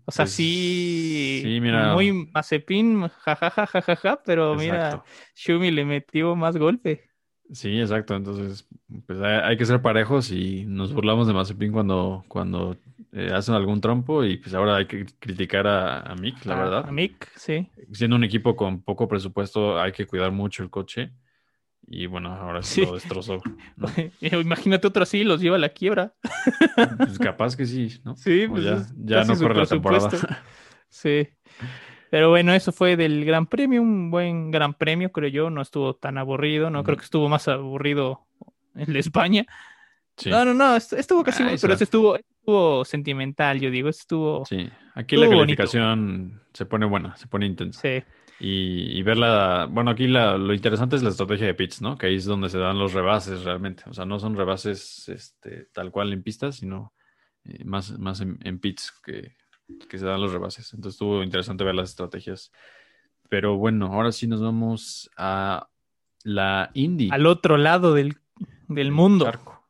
[0.05, 1.93] O sea, Pues, sí, sí, mira.
[1.93, 4.63] muy Mazepin, jajaja, jajaja, pero chocando.
[4.63, 5.05] mira, Exacto.
[5.35, 7.09] Schumi le metió más golpe.
[7.51, 8.15] Sí, exacto.
[8.15, 8.67] Entonces,
[9.05, 12.75] pues hay, hay que ser parejos y nos burlamos de Mazepin cuando, cuando
[13.11, 16.85] eh, hacen algún trompo y pues ahora hay que criticar a, a Mick, la verdad.
[16.87, 17.69] A Mick, sí.
[17.91, 21.11] Siendo un equipo con poco presupuesto, hay que cuidar mucho el coche.
[21.87, 22.85] Y bueno, ahora sí, Sí.
[22.85, 23.41] lo destrozó.
[23.77, 23.87] ¿no?
[24.21, 26.13] Imagínate otro así, los lleva a la quiebra.
[26.97, 28.15] Pues capaz que sí, ¿no?
[28.15, 30.09] Sí, pues ya, ya no corre la temporada.
[30.89, 31.27] Sí.
[32.09, 35.49] Pero bueno, eso fue del Gran Premio, un buen Gran Premio, creo yo.
[35.49, 38.25] No estuvo tan aburrido, no creo que estuvo más aburrido
[38.75, 39.45] el de España.
[40.15, 44.45] Sí, No, no, no, est- estuvo casi Ah, pero estuvo, estuvo sentimental, yo digo, estuvo.
[44.45, 44.69] sí.
[44.93, 45.39] Aquí la bonito.
[45.41, 47.81] calificación se pone buena, se pone intensa.
[47.81, 48.01] Sí.
[48.39, 51.97] Y, y verla, bueno, aquí la- lo interesante es la estrategia de pits, ¿no?
[51.97, 53.83] Que ahí es donde se dan los rebases realmente.
[53.87, 56.93] O sea, no son rebases este, tal cual en pistas, sino
[57.45, 59.35] eh, más, más en, en pits que,
[59.89, 60.73] que se dan los rebases.
[60.73, 62.51] Entonces estuvo interesante ver las estrategias.
[63.29, 65.69] Pero bueno, ahora sí nos vamos a
[66.23, 67.09] la Indy.
[67.11, 68.17] Al otro lado del,
[68.67, 69.25] del mundo.
[69.25, 69.65] charco.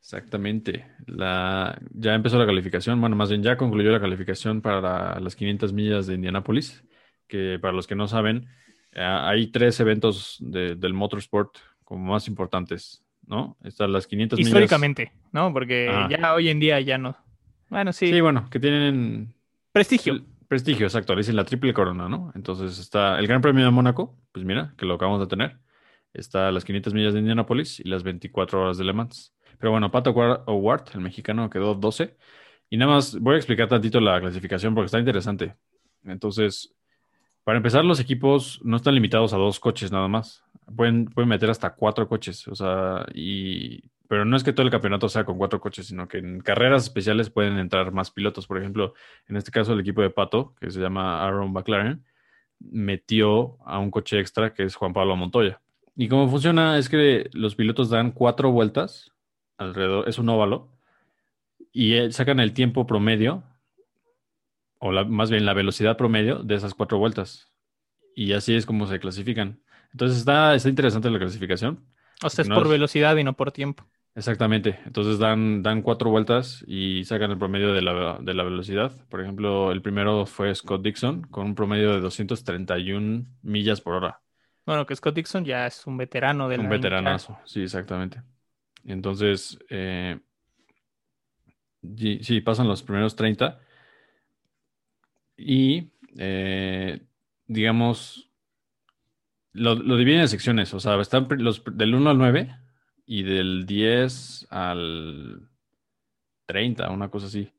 [0.00, 0.86] Exactamente.
[1.06, 5.72] La, ya empezó la calificación, bueno, más bien ya concluyó la calificación para las 500
[5.72, 6.84] millas de Indianápolis,
[7.26, 8.46] que para los que no saben,
[8.92, 13.56] eh, hay tres eventos de- del motorsport como más importantes, ¿no?
[13.62, 14.48] Están las 500 millas.
[14.48, 15.52] Históricamente, ¿no?
[15.52, 16.08] Porque Ah.
[16.10, 17.16] ya hoy en día ya no.
[17.68, 18.08] Bueno, sí.
[18.12, 19.34] Sí, bueno, que tienen
[19.72, 20.12] Prestigio.
[20.14, 22.30] el prestigio, exacto, le dicen la triple corona, ¿no?
[22.34, 25.58] Entonces está el Gran Premio de Mónaco, pues mira, que lo acabamos de tener.
[26.14, 29.34] Está las 500 millas de Indianápolis y las 24 horas de Le Mans.
[29.58, 30.10] Pero bueno, Pato
[30.46, 32.16] Award, el mexicano, quedó 12.
[32.70, 35.54] Y nada más voy a explicar tantito la clasificación porque está interesante.
[36.04, 36.74] Entonces,
[37.46, 40.42] para empezar, los equipos no están limitados a dos coches nada más.
[40.74, 42.48] Pueden, meter hasta cuatro coches.
[42.48, 43.84] O sea, y.
[44.08, 46.82] Pero no es que todo el campeonato sea con cuatro coches, sino que en carreras
[46.82, 48.48] especiales pueden entrar más pilotos.
[48.48, 48.94] Por ejemplo,
[49.28, 52.04] en este caso, el equipo de Pato, que se llama Aaron McLaren,
[52.58, 55.60] metió a un coche extra que es Juan Pablo Montoya.
[55.94, 59.12] Y cómo funciona es que los pilotos dan cuatro vueltas
[59.56, 60.72] alrededor, es un óvalo,
[61.72, 63.44] y eh, sacan el tiempo promedio,
[64.78, 67.52] o la- más bien la velocidad promedio de esas cuatro vueltas.
[68.14, 69.60] Y así es como se clasifican.
[69.92, 71.84] Entonces está, está interesante la clasificación.
[72.22, 73.84] O sea, es no por es- velocidad y no por tiempo.
[74.14, 74.78] Exactamente.
[74.86, 78.90] Entonces dan, dan cuatro vueltas y sacan el promedio de la, de la velocidad.
[79.10, 84.22] Por ejemplo, el primero fue Scott Dixon con un promedio de 231 millas por hora.
[84.64, 88.22] Bueno, que Scott Dixon ya es un veterano de Un veteranazo, sí, exactamente.
[88.84, 90.18] Entonces, eh,
[92.22, 93.60] sí, pasan los primeros 30
[95.36, 97.00] y, eh,
[97.46, 98.30] digamos,
[99.52, 102.56] lo, lo dividen en secciones, o sea, están los del 1 al 9
[103.06, 105.48] y del 10 al
[106.46, 107.50] 30, una cosa así.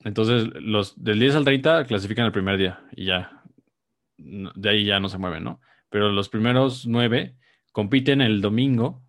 [0.00, 3.42] Entonces, los del 10 al 30 clasifican el primer día y ya,
[4.18, 5.60] de ahí ya no se mueven, ¿no?
[5.90, 7.36] Pero los primeros 9
[7.72, 9.02] compiten el domingo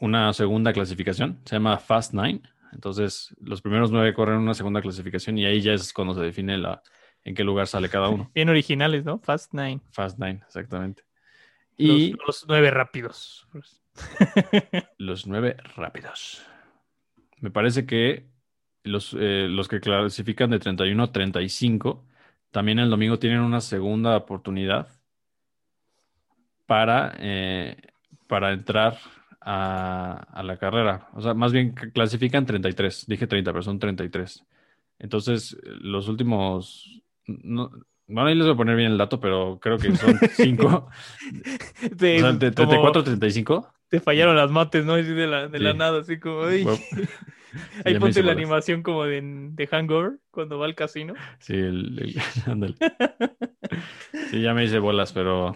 [0.00, 2.42] una segunda clasificación, se llama Fast Nine.
[2.74, 6.58] Entonces, los primeros nueve corren una segunda clasificación y ahí ya es cuando se define
[6.58, 6.82] la,
[7.22, 8.30] en qué lugar sale cada uno.
[8.34, 9.18] Bien originales, ¿no?
[9.18, 9.80] Fast Nine.
[9.90, 11.04] Fast Nine, exactamente.
[11.76, 13.48] Los, Y los nueve rápidos.
[14.98, 16.44] los nueve rápidos.
[17.40, 18.28] Me parece que
[18.84, 22.04] los, eh, los que clasifican de 31 a 35
[22.50, 24.88] también el domingo tienen una segunda oportunidad
[26.66, 27.76] para, eh,
[28.28, 28.98] para entrar
[29.46, 31.08] a, a la carrera.
[31.12, 33.04] O sea, más bien clasifican 33.
[33.06, 34.44] Dije 30, pero son 33.
[34.98, 37.02] Entonces, los últimos...
[37.26, 37.70] No,
[38.06, 40.88] bueno, ahí les voy a poner bien el dato, pero creo que son 5.
[41.98, 43.72] Te, o sea, de como 34 a 35.
[43.88, 44.94] te fallaron las mates, ¿no?
[44.94, 45.78] Así de la, de la Sí.
[45.78, 46.42] nada, así como.
[46.42, 46.70] Bueno,
[47.84, 48.36] Ahí ponte la bolas.
[48.36, 51.14] animación como de, de Hangover cuando va al casino.
[51.38, 52.74] Sí, el, el- ándale.
[54.30, 55.54] Sí, ya me hice bolas, pero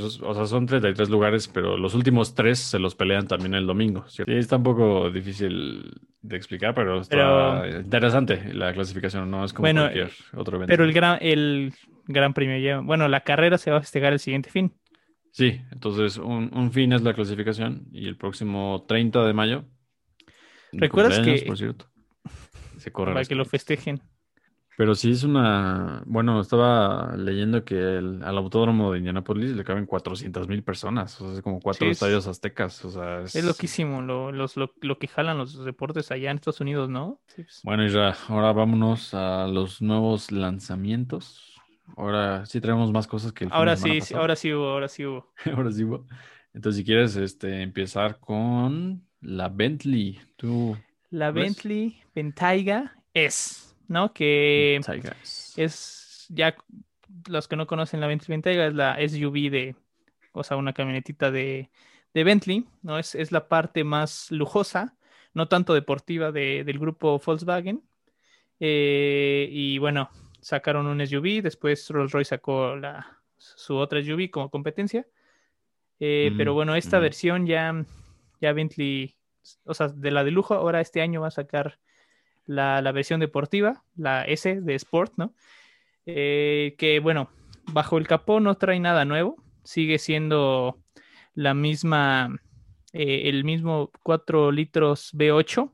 [0.00, 3.66] pues, o sea, son 33 lugares, pero los últimos tres se los pelean también el
[3.66, 4.04] domingo.
[4.08, 4.32] ¿cierto?
[4.32, 5.90] Sí, está un poco difícil
[6.22, 7.16] de explicar, pero está
[7.62, 10.70] Pero- interesante la clasificación, no es como Bueno, cualquier otro evento.
[10.72, 11.72] Pero el gran, el
[12.06, 12.80] gran premio ya.
[12.80, 14.72] Bueno, la carrera se va a festejar el siguiente fin.
[15.30, 19.64] Sí, entonces un, un fin es la clasificación y el próximo 30 de mayo.
[20.72, 21.86] ¿Recuerdas que- por cierto,
[22.78, 24.00] se corre para que lo festejen.
[24.76, 26.02] Pero sí es una.
[26.06, 31.20] Bueno, estaba leyendo que el- al autódromo de Indianapolis le caben 400 mil personas.
[31.20, 32.84] O sea, es como cuatro Sí, es- estadios aztecas.
[32.84, 33.36] O sea, es.
[33.36, 37.20] Es loquísimo lo, los, lo, lo que jalan los deportes allá en Estados Unidos, ¿no?
[37.28, 37.60] Sí, pues.
[37.62, 41.52] Bueno, Isra, ahora vámonos a los nuevos lanzamientos.
[41.96, 44.20] Ahora sí traemos más cosas que el Ahora sí, sí, pasado.
[44.22, 45.32] ahora sí hubo, ahora sí hubo.
[45.54, 46.06] Ahora sí, hubo.
[46.52, 50.18] Entonces, si quieres este, empezar con la Bentley.
[50.36, 50.76] Tú.
[51.10, 51.44] La ¿Ves?
[51.44, 54.12] Bentley Bentayga es, ¿no?
[54.12, 55.54] Que Tigers.
[55.56, 56.56] es ya
[57.28, 59.76] los que no conocen la Bentley Bentayga es la SUV de,
[60.32, 61.70] o sea, una camionetita de,
[62.12, 62.98] de Bentley, ¿no?
[62.98, 64.96] Es, es la parte más lujosa,
[65.34, 67.82] no tanto deportiva de- del grupo Volkswagen.
[68.60, 75.06] Eh, y bueno, sacaron un SUV, después Rolls-Royce sacó la, su otra SUV como competencia.
[76.00, 77.02] Eh, Pero bueno, esta ujú.
[77.04, 77.84] versión ya,
[78.40, 79.16] ya Bentley,
[79.64, 81.78] o sea, de la de lujo, ahora este año va a sacar
[82.46, 85.34] la, la versión deportiva, la S de Sport, ¿no?
[86.06, 87.30] Eh, que bueno,
[87.72, 90.78] bajo el capó no trae nada nuevo, sigue siendo
[91.34, 92.38] la misma,
[92.92, 95.72] eh, el mismo 4 litros V8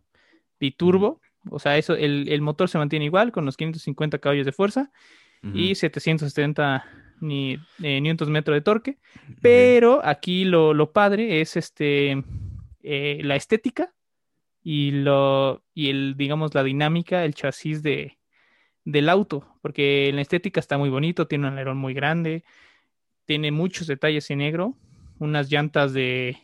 [0.60, 4.52] biturbo, o sea, eso, el, el motor se mantiene igual con los 550 caballos de
[4.52, 4.90] fuerza
[5.54, 6.84] y 770
[7.22, 8.98] ni, eh, newtons metro de torque,
[9.40, 12.22] pero aquí lo, lo padre es este,
[12.82, 13.94] la estética
[14.62, 18.18] y, lo, y el, digamos, la dinámica, el chasis de,
[18.84, 22.44] del auto, porque en la estética está muy bonito, tiene un alerón muy grande,
[23.26, 24.74] tiene muchos detalles en negro,
[25.18, 26.36] unas llantas de,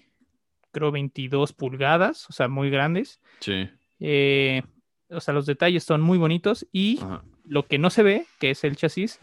[0.71, 3.21] creo, 22 pulgadas, o sea, muy grandes.
[3.41, 3.69] Sí.
[4.01, 4.63] Eh,
[5.09, 7.25] o sea, los detalles son muy bonitos y Ajá.
[7.45, 9.19] lo que no se ve, que es el chasis,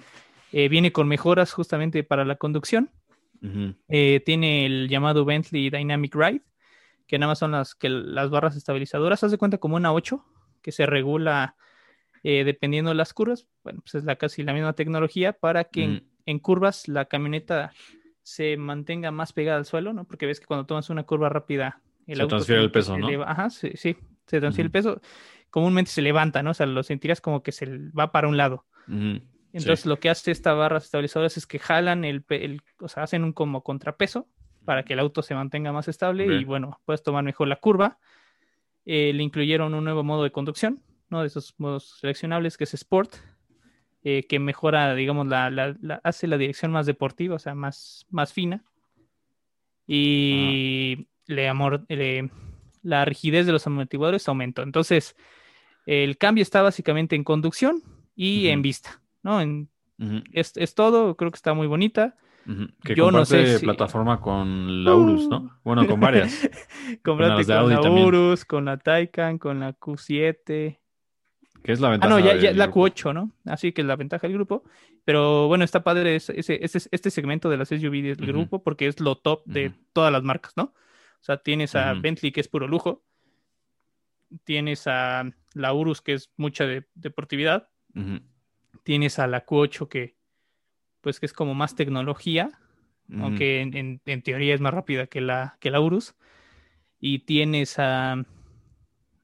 [0.51, 2.89] eh, viene con mejoras justamente para la conducción.
[3.89, 6.43] Eh, tiene el llamado Bentley Dynamic Ride,
[7.07, 9.23] que nada más son las, que las barras estabilizadoras.
[9.23, 10.23] Haz de cuenta como una 8,
[10.61, 11.55] que se regula
[12.23, 13.47] eh, dependiendo de las curvas.
[13.63, 16.01] Bueno, pues es la, casi la misma tecnología para que en, Mm.
[16.27, 17.73] en curvas la camioneta
[18.21, 20.05] se mantenga más pegada al suelo, ¿no?
[20.05, 22.79] Porque ves que cuando tomas una curva rápida, el Se auto transfiere el como que
[22.79, 23.07] peso, se ¿no?
[23.09, 23.29] eleva.
[23.29, 24.99] Ajá, sí, sí, se transfiere el Ujú.
[24.99, 25.01] peso.
[25.49, 26.51] Comúnmente se levanta, ¿no?
[26.51, 28.65] O sea, lo sentirás como que se va para un lado.
[29.51, 29.89] Entonces Sí.
[29.89, 33.33] lo que hace esta barra estabilizadoras es que jalan el, el- o sea, hacen un
[33.33, 34.27] como contrapeso
[34.65, 37.97] para que el auto se mantenga más estable y bueno, puedes tomar mejor la curva.
[38.85, 41.21] Eh, le incluyeron un nuevo modo de conducción, ¿no?
[41.21, 43.15] De esos modos seleccionables que es Sport,
[44.03, 48.05] eh, que mejora, digamos, la, la- la- hace la dirección más deportiva, o sea, más,
[48.09, 48.63] más fina.
[49.87, 52.29] Y le amor, le-
[52.81, 54.61] la rigidez de los amortiguadores aumentó.
[54.63, 55.15] Entonces,
[55.85, 57.81] el cambio está básicamente en conducción
[58.15, 59.41] y en vista, ¿no?
[59.41, 59.69] En,
[60.33, 62.17] es, es todo, creo que está muy bonita.
[62.83, 65.59] Que Yo no sé si- plataforma con la Urus, ¿no?
[65.63, 66.49] Bueno, con varias.
[67.03, 68.05] Comprate las de con la.
[68.05, 70.79] Urus, con la Taycan, con la Q7.
[71.63, 72.09] Que es la Ah, ventaja.
[72.13, 72.87] no, ya, ya la grupo.
[72.87, 73.31] Q8, ¿no?
[73.45, 74.63] Así que es la ventaja del grupo.
[75.05, 76.59] Pero bueno, está padre ese, ese-
[76.91, 78.25] este segmento de las SUV del Ujú.
[78.25, 80.63] grupo porque es lo top de todas las marcas, ¿no?
[80.63, 81.93] O sea, tienes a.
[81.93, 83.05] Bentley, que es puro lujo.
[84.43, 87.69] Tienes a la Urus, que es mucha de- deportividad.
[88.83, 90.17] Tienes a la Q8, que
[91.03, 92.51] pues que es como más tecnología.
[93.21, 96.15] Aunque en, en- en teoría es más rápida que la, que la Urus.
[96.99, 98.25] Y tienes a,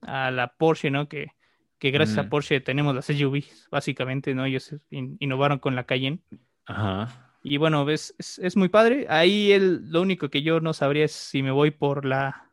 [0.01, 1.07] a la Porsche, ¿no?
[1.09, 1.31] Que,
[1.79, 2.29] que gracias a Mm.
[2.29, 4.45] Porsche tenemos las SUVs, básicamente, ¿no?
[4.45, 6.21] Ellos in- innovaron con la Cayenne.
[6.65, 7.35] Ajá.
[7.41, 9.05] Y bueno, es, es muy padre.
[9.09, 12.51] Ahí el, lo único que yo no sabría es si me voy por la...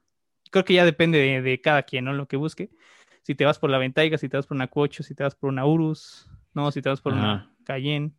[0.50, 2.12] Creo que ya depende de, de cada quien, ¿no?
[2.12, 2.70] Lo que busque.
[3.22, 5.34] Si te vas por la Ventaiga, si te vas por una Q8, si te vas
[5.34, 7.50] por una Urus, no, si te vas por una.
[7.64, 8.12] Cayenne.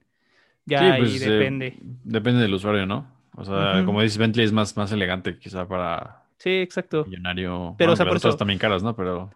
[0.68, 1.78] Ya Sí, ahí pues, eh, depende.
[2.04, 3.08] depende del usuario, ¿no?
[3.36, 7.06] O sea, como dices, Bentley es más, más elegante quizá para Sí, exacto.
[7.06, 7.74] millonario.
[7.78, 8.96] Pero, Bueno, o sea, por eso- también caras, ¿no?
[8.96, 9.32] Pero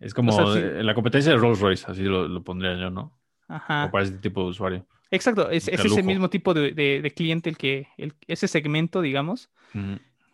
[0.00, 0.82] es como O sea, sí.
[0.84, 3.12] la competencia de Rolls Royce, así lo, lo pondría yo, ¿no?
[3.48, 3.86] Ajá.
[3.86, 4.86] O para ese tipo de usuario.
[5.10, 9.00] Exacto, es, es ese mismo tipo de, de- de cliente el que, el- ese segmento,
[9.02, 9.50] digamos,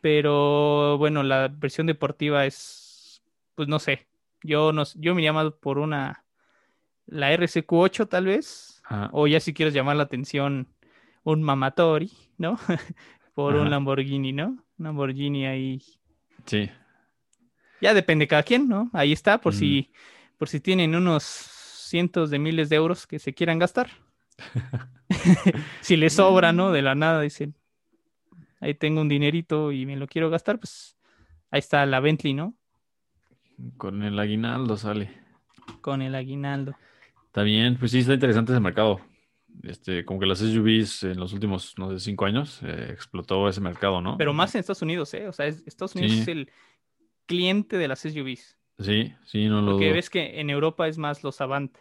[0.00, 3.22] pero bueno, la versión deportiva es,
[3.54, 4.06] pues no sé,
[4.42, 6.24] yo no, yo me llamo por una,
[7.06, 9.08] la RCQ8 tal vez, Ajá.
[9.12, 10.66] o ya si quieres llamar la atención,
[11.22, 12.58] un Mamatori, ¿no?
[13.34, 13.70] por un.
[13.70, 14.48] Lamborghini, ¿no?
[14.78, 15.82] Un Lamborghini ahí,
[16.46, 16.68] Sí.
[17.80, 18.90] ya depende de cada quien, ¿no?
[18.92, 19.92] Ahí está, por si,
[20.38, 23.90] por si tienen unos cientos de miles de euros que se quieran gastar.
[25.80, 26.72] si les sobra, ¿no?
[26.72, 27.54] De la nada, dicen,
[28.60, 30.96] ahí tengo un dinerito y me lo quiero gastar, pues
[31.50, 32.54] ahí está la Bentley, ¿no?
[33.76, 35.10] Con el aguinaldo sale.
[35.80, 36.74] Con el aguinaldo.
[37.30, 39.00] Está bien, pues sí, está interesante ese mercado.
[39.62, 43.60] Este, como que las SUVs en los últimos, no sé, cinco años eh, explotó ese
[43.60, 44.16] mercado, ¿no?
[44.18, 45.28] Pero más en Estados Unidos, ¿eh?
[45.28, 46.20] O sea, es- Estados Unidos Sí.
[46.22, 46.50] es el
[47.26, 48.58] cliente de las SUVs.
[48.80, 49.94] Sí, sí, no lo Porque dudo.
[49.94, 51.76] ves que en Europa es más los Avant.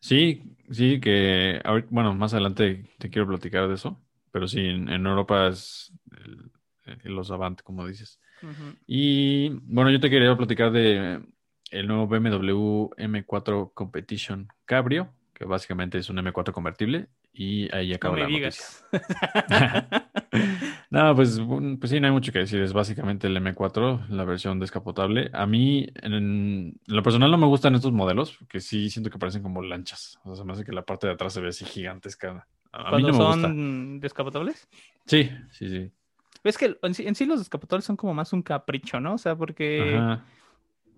[0.00, 4.00] Sí, sí, que ahorita- bueno, más adelante te quiero platicar de eso,
[4.30, 6.50] pero sí, en, en Europa es el-
[7.04, 8.20] el- los Avant, como dices.
[8.86, 11.20] Y bueno, yo te quería platicar de
[11.78, 17.96] el nuevo BMW M4 Competition Cabrio, que básicamente es un M4 convertible, y ahí No
[17.96, 18.84] acaba me la digas.
[20.90, 21.40] No, pues,
[21.80, 22.60] pues sí, no hay mucho que decir.
[22.62, 25.30] Es básicamente el M4, la versión descapotable.
[25.32, 29.18] A mí, en, en lo personal, no me gustan estos modelos, porque sí siento que
[29.18, 30.18] parecen como lanchas.
[30.24, 32.46] O sea, se me hace que la parte de atrás se ve así gigantesca.
[32.72, 33.42] A, a mí no me gusta.
[33.42, 34.68] son descapotables.
[35.06, 35.90] Sí, sí, sí.
[36.44, 39.14] Es que en sí, en sí los escapatorios son como más un capricho, ¿no?
[39.14, 40.24] O sea, porque Ajá.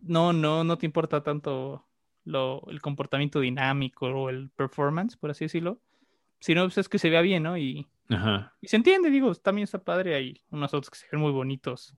[0.03, 1.87] No, no, no te importa tanto
[2.25, 5.81] lo, el comportamiento dinámico o el performance, por así decirlo.
[6.41, 7.59] Sino pues, es que se vea bien, ¿no?
[7.59, 8.55] Y, Ajá.
[8.61, 10.15] y se entiende, digo, también está padre.
[10.15, 11.95] Hay unos autos que se ven muy bonitos.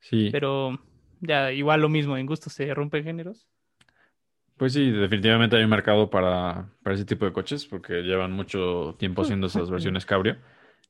[0.00, 0.28] Sí.
[0.30, 0.78] Pero
[1.20, 3.48] ya igual lo mismo, en gusto se rompen géneros.
[4.56, 8.94] Pues sí, definitivamente hay un mercado para, para ese tipo de coches porque llevan mucho
[8.98, 10.36] tiempo haciendo esas versiones cabrio.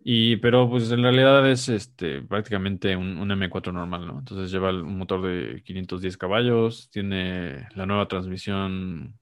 [0.07, 4.19] Y, pero pues en realidad es este, prácticamente un, un M4 normal, ¿no?
[4.19, 9.19] Entonces lleva un motor de 510 caballos, tiene la nueva transmisión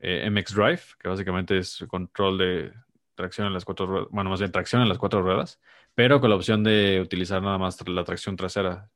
[0.00, 2.72] eh, MX Drive, que básicamente es control de
[3.14, 5.60] tracción en las cuatro ruedas, bueno, más bien tracción en las cuatro ruedas,
[5.94, 8.90] pero con la opción de utilizar nada más la tracción trasera,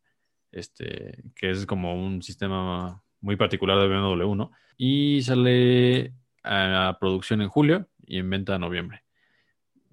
[0.51, 4.51] este, que es como un sistema muy particular de BMW, ¿no?
[4.77, 9.08] Y sale a producción en julio y en venta en noviembre.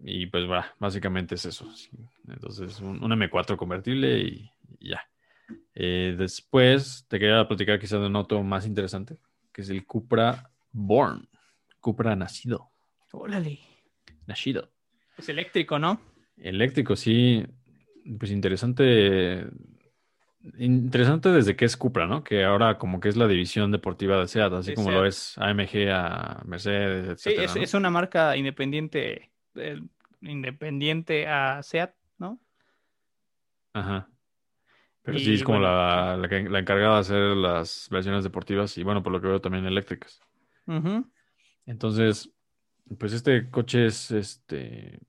[0.08, 1.70] Y pues va, básicamente es eso.
[1.76, 1.90] sí.
[2.28, 5.02] Entonces, un, un M4 convertible y, y ya.
[5.74, 9.18] Eh, después te quería platicar quizás de un auto más interesante,
[9.52, 11.28] que es el Cupra Born.
[11.80, 12.70] Cupra nacido.
[13.12, 13.60] Órale.
[14.28, 14.70] Nacido.
[15.18, 16.00] Es eléctrico, ¿no?
[16.38, 17.44] Eléctrico, sí.
[18.20, 19.48] Pues interesante.
[20.60, 22.24] Interesante desde que es Cupra, ¿no?
[22.24, 25.00] Que ahora como que es la división deportiva de SEAT, así De como SEAT.
[25.00, 27.62] lo es AMG a Mercedes, Sí, etcétera, es, ¿no?
[27.64, 29.82] es una marca independiente, eh,
[30.30, 32.40] independiente a SEAT, ¿no?
[33.74, 34.10] Ajá.
[35.02, 38.84] Pero Y sí, es como bueno, la, la, encargada de hacer las versiones deportivas y
[38.84, 40.20] bueno, por lo que veo también eléctricas.
[40.66, 41.12] Ujú.
[41.66, 42.32] Entonces,
[42.98, 45.00] pues este coche es este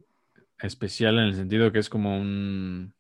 [0.59, 2.95] especial en el sentido que es como un,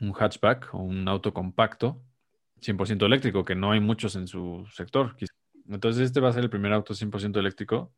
[0.00, 2.02] un hatchback o un auto compacto
[2.60, 5.16] 100% eléctrico, que no hay muchos en su sector.
[5.68, 7.94] Entonces este va a ser el primer auto 100% eléctrico,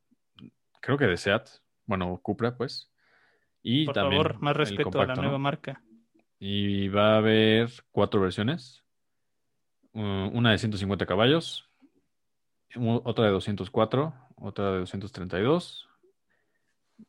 [0.80, 1.48] creo que de SEAT,
[1.86, 2.90] bueno, Cupra pues.
[3.62, 5.82] Y Por también favor, más respeto a la nueva marca.
[6.38, 8.82] Y va a haber cuatro versiones.
[9.92, 11.70] Uh, Una de 150 caballos,
[12.76, 15.88] otra de 204, otra de 232.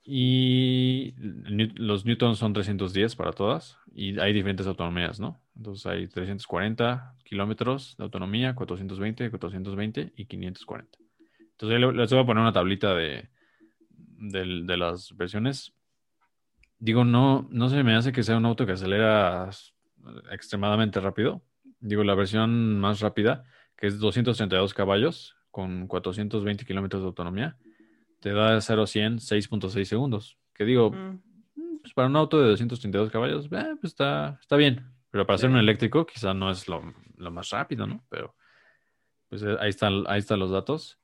[0.03, 3.77] Y los newtons son 310 para todas.
[3.93, 5.41] Y hay diferentes autonomías, ¿no?
[5.57, 10.97] Entonces hay 340 kilómetros de autonomía, 420, 420 y 540.
[11.39, 13.29] Entonces les voy a poner una tablita de,
[14.17, 15.73] del- de las versiones.
[16.79, 19.49] Digo, no, no se me hace que sea un auto que acelera
[20.31, 21.41] extremadamente rápido.
[21.79, 23.43] Digo, la versión más rápida,
[23.77, 27.57] que es 232 caballos con 420 kilómetros de autonomía,
[28.19, 30.37] te da 0 a 100 6.6 segundos.
[30.53, 31.19] Que digo, Mm,
[31.81, 34.91] pues para un auto de 232 caballos, eh, pues está, está bien.
[35.11, 35.59] Pero para ser un Sí.
[35.61, 36.81] eléctrico, quizá no es lo,
[37.17, 38.03] lo más rápido, ¿no?
[38.09, 38.35] Pero
[39.29, 40.99] pues eh, ahí están, ahí están los datos.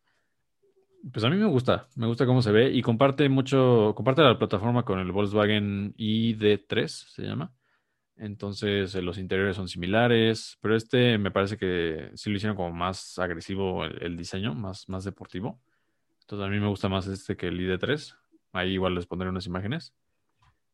[1.12, 4.38] Pues a mí me gusta, me gusta cómo se ve y comparte mucho, comparte la
[4.38, 7.52] plataforma con el Volkswagen ID3, se llama.
[8.18, 12.72] Entonces eh, los interiores son similares, pero este me parece que sí lo hicieron como
[12.72, 15.60] más agresivo el, el diseño, más, más deportivo.
[16.22, 18.16] Entonces a mí me gusta más este que el ID3.
[18.54, 19.94] Ahí igual les pondré unas imágenes.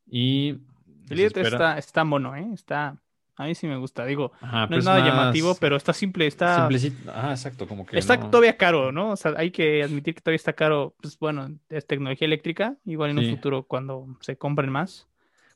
[0.06, 0.60] Y El
[1.08, 2.50] se ID3 espera- está, está mono, ¿eh?
[2.54, 3.02] Está,
[3.38, 4.04] a mí sí me gusta.
[4.06, 7.10] Digo, Ajá, no es nada más llamativo, pero está simple, está, simplecito.
[7.12, 9.12] Ajá, exacto, como que está no- todavía caro, ¿no?
[9.12, 10.96] O sea, hay que admitir que todavía está caro.
[11.02, 13.26] Pues bueno, es tecnología eléctrica, igual en Sí.
[13.30, 15.08] un futuro cuando se compren más.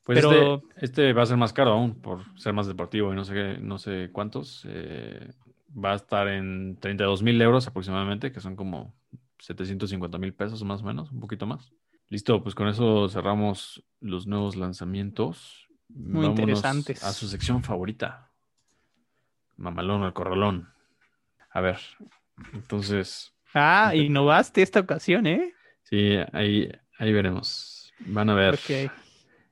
[0.03, 3.15] Pues pero- este, este va a ser más caro aún por ser más deportivo y
[3.15, 4.65] no sé qué, no sé cuántos.
[4.67, 5.31] eh,
[5.73, 8.93] va a estar en 32 mil euros aproximadamente, que son como
[9.39, 11.71] 750 mil pesos más o menos, un poquito más.
[12.09, 15.60] Listo, pues con eso cerramos los nuevos lanzamientos.
[15.93, 17.03] Muy Vámonos interesantes.
[17.03, 18.31] A su sección favorita.
[19.57, 20.69] Mamalón al corralón.
[21.51, 21.77] A ver,
[22.53, 25.53] entonces, Ah, innovaste esta ocasión, ¿eh?
[25.83, 27.93] sí, ahí, ahí veremos.
[27.99, 28.53] Van a ver.
[28.55, 28.91] Ok.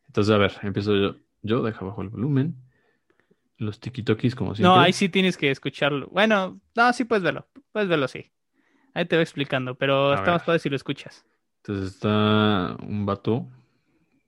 [0.07, 1.15] Entonces, a ver, empiezo yo.
[1.41, 2.55] Yo dejo bajo el volumen.
[3.57, 4.73] Los tikitokis, como siempre.
[4.75, 6.07] No, ahí sí tienes que escucharlo.
[6.07, 7.47] Bueno, no, sí puedes verlo.
[7.71, 8.31] Puedes verlo, sí.
[8.93, 10.33] Ahí te voy explicando, pero A está ver.
[10.33, 11.25] más padre si lo escuchas.
[11.57, 13.47] Entonces está un vato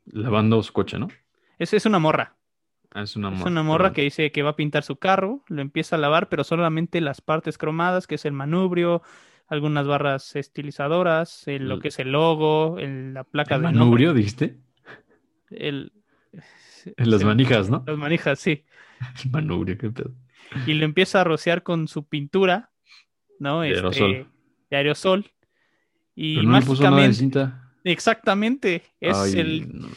[0.05, 1.07] lavando su coche, ¿no?
[1.61, 2.35] Es, es una morra.
[2.93, 3.51] Ah, es una Es morra.
[3.51, 3.93] una morra perdón.
[3.95, 7.21] que dice que va a pintar su carro, lo empieza a lavar, pero solamente las
[7.21, 9.01] partes cromadas, que es el manubrio,
[9.47, 14.13] algunas barras estilizadoras, el- lo que es el logo, el- la placa ¿El de manubrio,
[14.13, 14.57] dijiste?
[15.49, 15.91] el,
[16.97, 17.83] En las manijas, ¿no?
[17.85, 18.65] Las manijas, sí.
[19.23, 20.11] El manubrio, qué pedo.
[20.67, 22.71] Y lo empieza a rociar con su pintura,
[23.39, 23.61] ¿no?
[23.61, 24.27] De Este, aerosol.
[24.69, 25.31] de aerosol.
[26.15, 27.60] Y Pero no le puso nada de cinta.
[27.83, 29.89] Exactamente, es Ay, el no.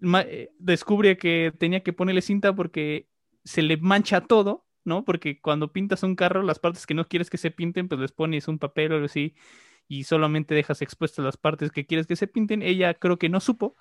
[0.00, 3.08] ma- eh, descubre que tenía que ponerle cinta porque
[3.44, 5.04] se le mancha todo, ¿no?
[5.04, 8.12] Porque cuando pintas un carro, las partes que no quieres que se pinten, pues les
[8.12, 9.34] pones un papel o algo así
[9.88, 12.62] y solamente dejas expuestas las partes que quieres que se pinten.
[12.62, 13.76] Ella creo que no supo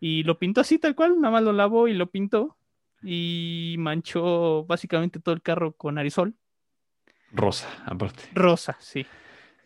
[0.00, 2.56] Y lo pintó así tal cual, nada más lo lavó y lo pintó.
[3.02, 6.34] Y manchó básicamente todo el carro con aerosol.
[7.32, 8.22] Rosa, aparte.
[8.32, 9.06] Rosa, sí.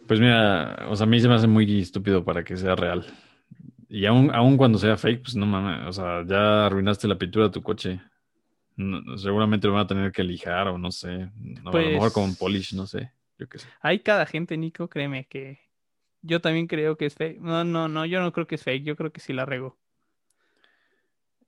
[0.06, 3.06] Pues mira, o sea, a mí se me hace muy estúpido para que sea real.
[3.88, 7.46] Y aún, aún cuando sea fake, pues no mames, o sea, ya arruinaste la pintura
[7.46, 8.00] de tu coche.
[8.76, 11.30] No- seguramente lo van a tener que lijar o no sé.
[11.36, 13.12] No, a lo mejor Pues- con polish, no sé.
[13.38, 13.68] Yo qué sé.
[13.80, 15.58] Hay cada gente, Nico, créeme que
[16.22, 17.40] yo también creo que es fake.
[17.40, 19.78] No, no, no, yo no creo que es fake, yo creo que sí la regó.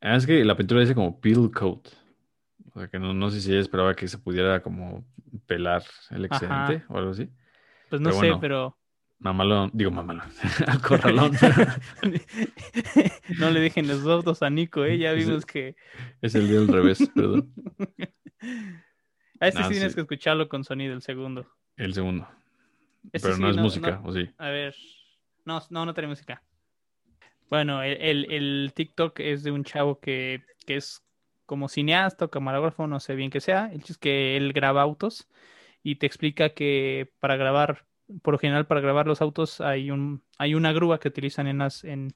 [0.00, 1.88] Ah, es que la pintura dice como peel coat.
[2.74, 5.04] O sea, que no, no sé si ella esperaba que se pudiera como
[5.46, 7.28] pelar el excedente o algo así.
[7.88, 8.40] Pues no Pero sé, bueno.
[8.40, 8.76] pero
[9.18, 10.28] Mamalón, digo mamalón,
[10.66, 11.32] al corralón.
[13.38, 14.98] no le dejen los autos a Nico, ¿eh?
[14.98, 15.74] Ya vimos que
[16.20, 17.52] es el día al revés, perdón.
[19.40, 21.46] a este No, sí tienes que escucharlo con sonido, el segundo.
[21.76, 22.28] El segundo.
[23.04, 24.28] Este Pero sí, no es música, ¿o sí?
[24.38, 24.74] A ver,
[25.44, 26.42] no, no, no tiene música.
[27.48, 31.02] Bueno, el, el- el TikTok es de un chavo que, que es
[31.46, 33.66] como cineasta o camarógrafo, no sé bien qué sea.
[33.72, 35.28] El chiste es que él graba autos
[35.86, 37.86] y te explica que para grabar,
[38.20, 41.58] por lo general para grabar los autos hay un, hay una grúa que utilizan en
[41.58, 42.12] las, en,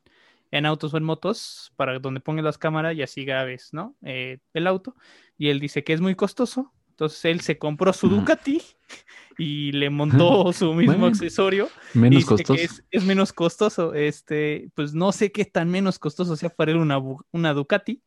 [0.51, 3.95] en autos o en motos para donde pongas las cámaras y así grabes, ¿no?
[4.03, 4.97] Eh, el auto.
[5.39, 6.73] Y él dice que es muy costoso.
[6.89, 8.09] Entonces él se compró su.
[8.09, 8.61] Ducati
[9.39, 11.07] y le montó su mismo Bueno.
[11.07, 12.55] accesorio Menos dice costoso.
[12.55, 13.95] que es, es menos costoso.
[13.95, 16.99] Este, pues no sé qué tan menos costoso sea para él una,
[17.31, 18.03] una Ducati,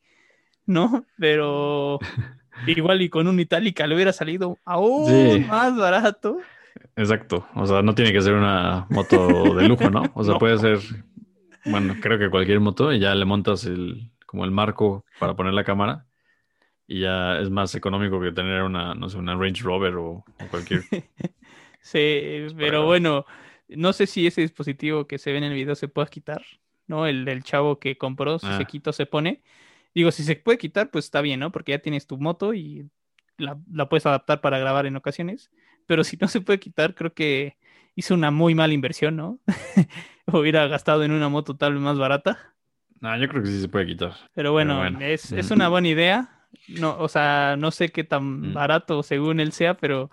[0.66, 1.06] ¿no?
[1.18, 2.00] Pero
[2.68, 5.40] igual y con un Itálica le hubiera salido aún Sí.
[5.48, 6.38] más barato.
[6.96, 7.48] Exacto.
[7.56, 10.04] O sea, no tiene que ser una moto de lujo, ¿no?
[10.16, 10.40] O sea, No.
[10.40, 10.80] puede ser,
[11.66, 15.54] bueno, creo que cualquier moto y ya le montas el, como el marco para poner
[15.54, 16.06] la cámara
[16.88, 20.26] y ya es más económico que tener una, no sé, una Range Rover o, o
[20.50, 20.84] cualquier.
[21.86, 23.26] Sí, pero para- bueno,
[23.68, 26.42] no sé si ese dispositivo que se ve en el video se pueda quitar,
[26.88, 27.06] ¿no?
[27.08, 28.58] El del chavo que compró, si Ah.
[28.58, 29.42] se quita o se pone.
[29.96, 31.52] Digo, si se puede quitar, pues está bien, ¿no?
[31.52, 32.90] Porque ya tienes tu moto y
[33.38, 35.52] la, la puedes adaptar para grabar en ocasiones.
[35.86, 37.58] Pero si no se puede quitar, creo que
[37.96, 39.40] hizo una muy mala inversión, ¿no?
[40.28, 42.56] Hubiera gastado en una moto tal vez más barata.
[43.02, 44.14] No, yo creo que sí se puede quitar.
[44.34, 45.00] Pero bueno, bueno.
[45.02, 45.56] Es, es Ujú.
[45.56, 46.30] una buena idea.
[46.68, 48.54] No, o sea, no sé qué tan Mm.
[48.54, 50.10] barato según él sea, pero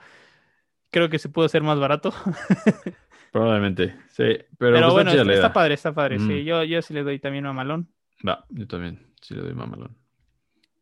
[0.90, 2.12] creo que se puede hacer más barato.
[3.32, 4.24] Probablemente, sí.
[4.24, 6.18] Pero, Pero, pues, bueno, está, padre, está padre.
[6.18, 6.26] Mm.
[6.26, 7.88] Sí, yo, yo sí le doy también a Malón.
[8.26, 9.96] Va, yo también, sí le doy mamalón.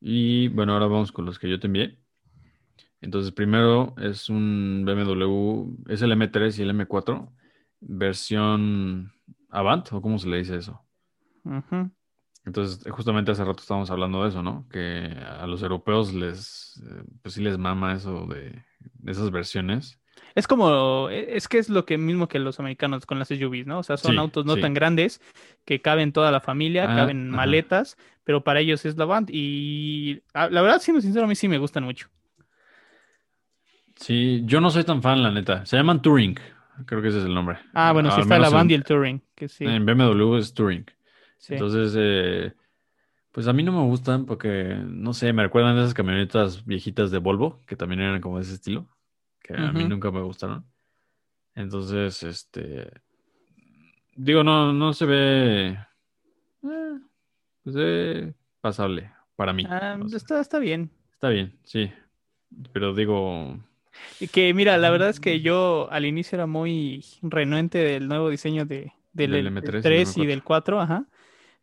[0.00, 1.98] Y bueno, ahora vamos con los que yo te envié.
[3.00, 7.30] Entonces, primero es un BMW, es el M3 y el M4,
[7.80, 9.12] versión
[9.50, 10.82] Avant, o cómo se le dice eso.
[12.44, 14.66] Entonces, justamente hace rato estábamos hablando de eso, ¿no?
[14.68, 18.64] Que a los europeos les, eh, pues sí les mama eso de,
[18.94, 20.00] de esas versiones.
[20.34, 23.66] Es como, e- es que es lo que mismo que los americanos con las SUVs,
[23.66, 23.78] ¿no?
[23.78, 24.60] O sea, son Sí, autos no sí.
[24.60, 25.20] tan grandes
[25.64, 29.28] que caben toda la familia, Ah, caben maletas, pero para ellos es la Avant.
[29.32, 32.08] Y ah, la verdad, siendo sincero, a mí sí me gustan mucho.
[33.96, 35.66] Sí, yo no soy tan fan, la neta.
[35.66, 36.38] Se llaman Touring,
[36.86, 37.58] creo que ese es el nombre.
[37.74, 39.64] Ah, bueno, sí Al está la en- y el Touring, que sí.
[39.64, 40.86] En BMW es Touring.
[41.38, 41.54] sí.
[41.54, 42.52] Entonces, eh,
[43.32, 47.18] pues a mí no me gustan porque, no sé, me recuerdan esas camionetas viejitas de
[47.18, 48.88] Volvo, que también eran como de ese estilo,
[49.48, 50.64] que a mí nunca me gustaron.
[51.54, 52.90] Entonces, este,
[54.14, 55.68] digo, no, no se ve,
[56.62, 56.98] eh,
[57.64, 59.64] pues se ve pasable para mí.
[59.68, 60.90] Ah, O sea, está, está bien.
[61.14, 61.90] está bien, sí.
[62.72, 63.58] Pero digo,
[64.20, 68.30] Y que mira, la verdad es que yo al inicio era muy renuente del nuevo
[68.30, 70.26] diseño de, del, Del el- M3 y del del 3 y M4.
[70.26, 71.06] del 4, ajá.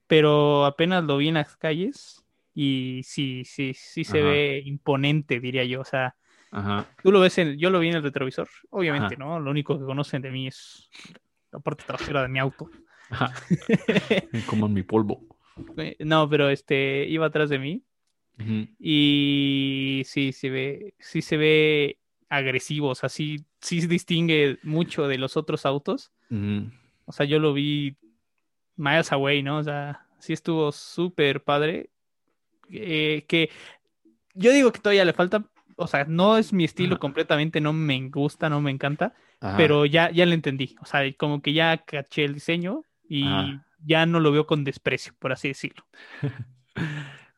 [0.08, 2.24] Pero apenas lo vi en las calles
[2.54, 4.28] y sí, sí, sí se Ajá.
[4.30, 5.82] ve imponente, diría yo.
[5.82, 6.16] O sea,
[6.56, 9.24] ajá, tú lo ves en, yo lo vi en el retrovisor, obviamente, Ajá.
[9.24, 9.40] ¿no?
[9.40, 10.90] Lo único que conocen de mí es
[11.52, 12.70] la parte trasera de mi auto.
[13.10, 13.34] ajá,
[14.50, 15.22] como en mi polvo.
[15.78, 17.84] Eh, No, pero este iba atrás de mí
[18.80, 25.08] y sí se ve, sí se ve agresivo, o sea, sí, sí se distingue mucho
[25.08, 26.12] de los otros autos.
[27.06, 27.96] O sea, yo lo vi
[28.76, 29.60] miles away, ¿no?
[29.60, 31.90] O sea, sí estuvo súper padre.
[32.70, 33.50] Eh, que
[34.34, 35.46] yo digo que todavía le falta,
[35.76, 39.58] o sea, no es mi estilo completamente, no me gusta, no me encanta, Ajá.
[39.58, 40.76] pero ya, ya lo entendí.
[40.82, 43.66] O sea, como que ya caché el diseño y Ajá.
[43.86, 45.86] ya no lo veo con desprecio, por así decirlo.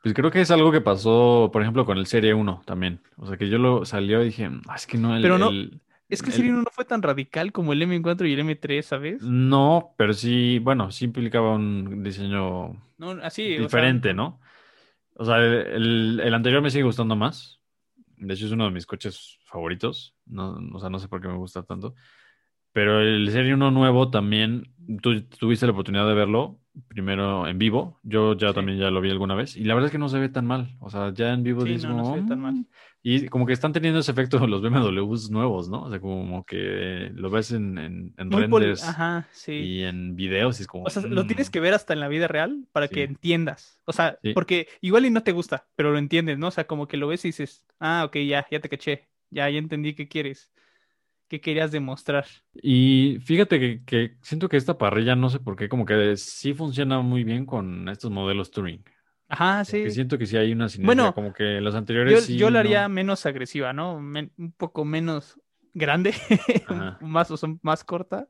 [0.04, 3.02] Pues creo que es algo que pasó, por ejemplo, con el Serie 1 también.
[3.18, 5.50] O sea, que yo lo salió y dije, "Ah, es que no, el, Pero no-
[5.50, 8.40] el- Es que el Serie 1 no fue tan radical como el M4 y el
[8.40, 9.22] M3, ¿sabes?
[9.22, 14.40] No, pero sí, bueno, sí implicaba un diseño No, así, o sea, diferente, ¿no?
[15.16, 17.57] O sea, el, el anterior me sigue gustando más.
[18.18, 20.15] De hecho, es uno de mis coches favoritos.
[20.26, 21.95] No, o sea, no sé por qué me gusta tanto.
[22.74, 27.99] Pero el Serie 1 nuevo también, tú tuviste la oportunidad de verlo primero en vivo.
[28.03, 28.53] Yo ya Sí.
[28.55, 29.55] también ya lo vi alguna vez.
[29.55, 30.76] Y la verdad es que no se ve tan mal.
[30.80, 32.65] O sea, ya en vivo Sí, dices no, no se ve tan mal.
[33.10, 35.84] Y como que están teniendo ese efecto los BMWs nuevos, ¿no?
[35.84, 39.53] O sea, como que lo ves en, en, renders Ajá, sí.
[39.53, 40.84] y en videos y es como...
[40.84, 41.51] O sea, lo tienes "Mm".
[41.51, 43.80] que ver hasta en la vida real para que entiendas.
[43.86, 44.34] O sea, Sí.
[44.34, 46.47] porque igual y no te gusta, pero lo entiendes, ¿no?
[46.47, 49.08] O sea, como que lo ves y dices, ah, ok, ya, ya te caché.
[49.30, 50.51] Ya, ya entendí qué quieres.
[51.30, 52.26] ¿Qué querías demostrar?
[52.62, 56.53] Y fíjate que, que siento que esta parrilla, no sé por qué, como que sí
[56.53, 58.84] funciona muy bien con estos modelos Touring.
[59.30, 59.90] Ajá, sí.
[59.92, 62.64] siento que sí hay una sinergia, Bueno, como que los Yo, anteriores sí yo la
[62.64, 64.00] no- haría menos agresiva, ¿no?
[64.00, 65.40] Men- un poco menos
[65.74, 66.14] grande,
[67.02, 68.28] más, o sea, más corta.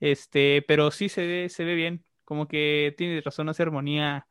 [0.00, 2.04] Este, pero sí se ve, se ve bien.
[2.24, 4.26] Como que tiene razón, hace armonía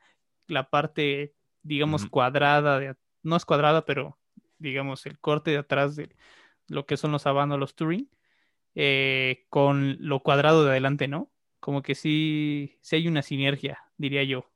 [0.48, 4.20] la parte, digamos, cuadrada, de, no es cuadrada, pero
[4.58, 6.16] digamos, el corte de atrás de
[6.68, 8.10] lo que son los Habano, los Touring,
[8.76, 11.32] eh, con lo cuadrado de adelante, ¿no?
[11.60, 14.52] Como que sí, sí hay una sinergia, diría yo.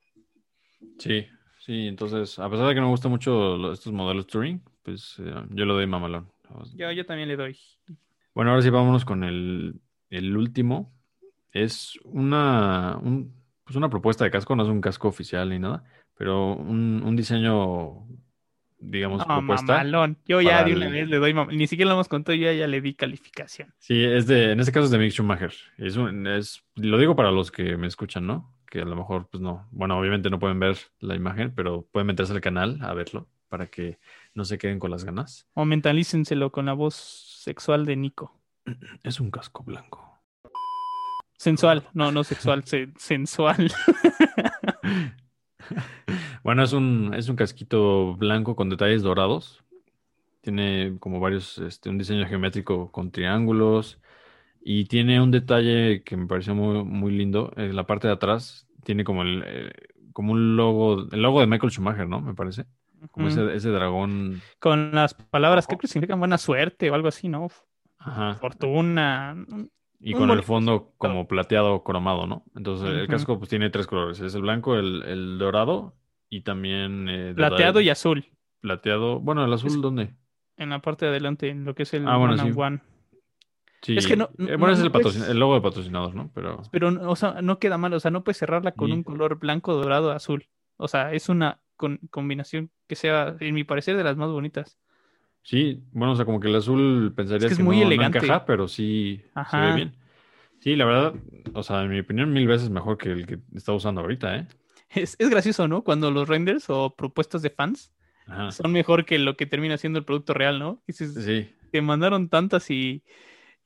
[0.99, 1.25] Sí,
[1.59, 5.33] sí, entonces, a pesar de que no me gustan mucho estos modelos Touring, pues eh,
[5.49, 6.31] yo lo doy mamalón.
[6.75, 7.57] Yo, yo también le doy.
[8.33, 10.93] Bueno, ahora sí vámonos con el, el último.
[11.51, 15.83] Es una, un- pues una propuesta de casco, no es un casco oficial ni nada,
[16.17, 18.07] pero un, un diseño,
[18.79, 19.73] digamos, No, propuesta.
[19.73, 20.17] mamalón.
[20.25, 22.45] Yo ya de una el- vez le doy, mam- ni siquiera lo hemos contado, yo
[22.45, 23.73] ya, ya le di calificación.
[23.79, 25.51] Sí, es de, en este caso es de Mick Schumacher.
[25.77, 28.53] Es un- es, lo digo para los que me escuchan, ¿no?
[28.69, 32.07] Que a lo mejor, pues no, bueno, obviamente no pueden ver la imagen, pero pueden
[32.07, 33.97] meterse al canal a verlo para que
[34.33, 35.47] no se queden con las ganas.
[35.53, 38.33] O mentalícenselo con la voz sexual de Nico.
[39.03, 40.03] Es un casco blanco.
[41.37, 43.71] Sensual, no, no sexual, se- sensual.
[46.43, 49.63] Bueno, es un, es un casquito blanco con detalles dorados.
[50.41, 53.99] Tiene como varios, este, un diseño geométrico con triángulos.
[54.69, 57.53] Y tiene un detalle que me pareció muy, muy lindo.
[57.55, 59.71] En la parte de atrás tiene como el, eh,
[60.11, 62.19] como un logo, el logo de Michael Schumacher, ¿no?
[62.19, 62.65] Me parece.
[63.11, 64.41] Como ese, ese dragón.
[64.59, 67.47] Con las palabras que creo que significan buena suerte o algo así, ¿no?
[67.97, 68.35] Ajá.
[68.35, 69.37] Fortuna.
[70.01, 72.43] Y con el fondo como plateado cromado, ¿no?
[72.53, 74.19] Entonces el casco pues tiene tres colores.
[74.19, 75.93] Es el blanco, el, el dorado
[76.29, 77.07] y también...
[77.09, 78.25] eh, Plateado y azul.
[78.59, 79.21] Plateado.
[79.21, 80.13] Bueno, el azul, Es- ¿dónde?
[80.57, 82.81] En la parte de adelante, en lo que es el Ah, bueno, one.
[83.81, 85.61] Sí, Es que no- eh, no- bueno, ese es no el, puedes- el logo de
[85.61, 86.31] patrocinador, ¿no?
[86.33, 87.93] Pero Pero, o sea, no queda mal.
[87.93, 88.93] O sea, no puedes cerrarla con Sí.
[88.93, 90.47] un color blanco, dorado, azul.
[90.77, 94.77] O sea, es una con- combinación que sea, en mi parecer, de las más bonitas.
[95.43, 97.87] sí, bueno, o sea, como que el azul pensarías que es que muy no, no
[97.87, 98.17] elegante.
[98.17, 99.95] encaja, pero sí se ve bien.
[100.59, 101.13] Sí, la verdad,
[101.53, 104.47] o sea, en mi opinión, mil veces mejor que el que está usando ahorita, ¿eh?
[104.89, 105.83] Es, es gracioso, ¿no?
[105.83, 107.93] Cuando los renders o propuestas de fans
[108.25, 108.51] Ajá.
[108.51, 110.81] son mejor que lo que termina siendo el producto real, ¿no?
[110.87, 113.03] Dices, Sí, te mandaron tantas y,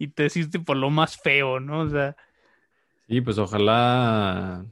[0.04, 1.82] y te hiciste por lo más feo, ¿no?
[1.82, 2.16] O sea,
[3.08, 4.66] sí, pues ojalá,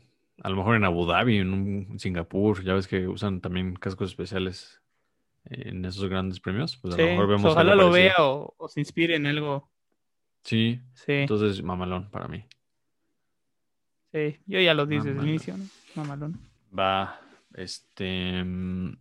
[0.43, 4.09] a lo mejor en Abu Dhabi, en un Singapur, ya ves que usan también cascos
[4.09, 4.81] especiales
[5.45, 8.03] en esos grandes premios, pues a sí, lo mejor pues vemos ojalá lo parecido.
[8.17, 9.69] vea o, o se inspire en algo.
[10.43, 12.45] Sí, Sí, entonces mamalón para mí.
[14.11, 14.37] sí.
[14.47, 15.65] Yo ya lo dije desde el inicio, ¿no?
[15.95, 16.39] Mamalón.
[16.77, 17.19] Va,
[17.55, 18.43] este...
[18.43, 18.97] mm,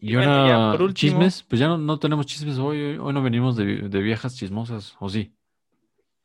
[0.00, 2.98] Y bueno, ahora, ya por último- chismes, pues ya no, no tenemos chismes hoy, hoy,
[2.98, 5.34] hoy no venimos de, de viejas chismosas, ¿o sí?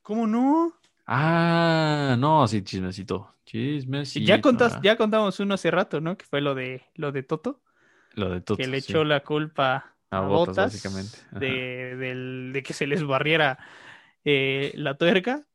[0.03, 0.73] ¿Cómo no?
[1.05, 4.25] Ah, no, sí, chismecito, chismecito.
[4.25, 6.17] ya contas, ya contamos uno hace rato, ¿no?
[6.17, 7.61] Que fue lo de lo de Toto,
[8.15, 8.93] Lo de Toto, que le sí.
[8.93, 11.17] echó la culpa A a, Bottas básicamente.
[11.39, 13.57] De, del- de que se les barriera
[14.25, 15.45] eh, la tuerca.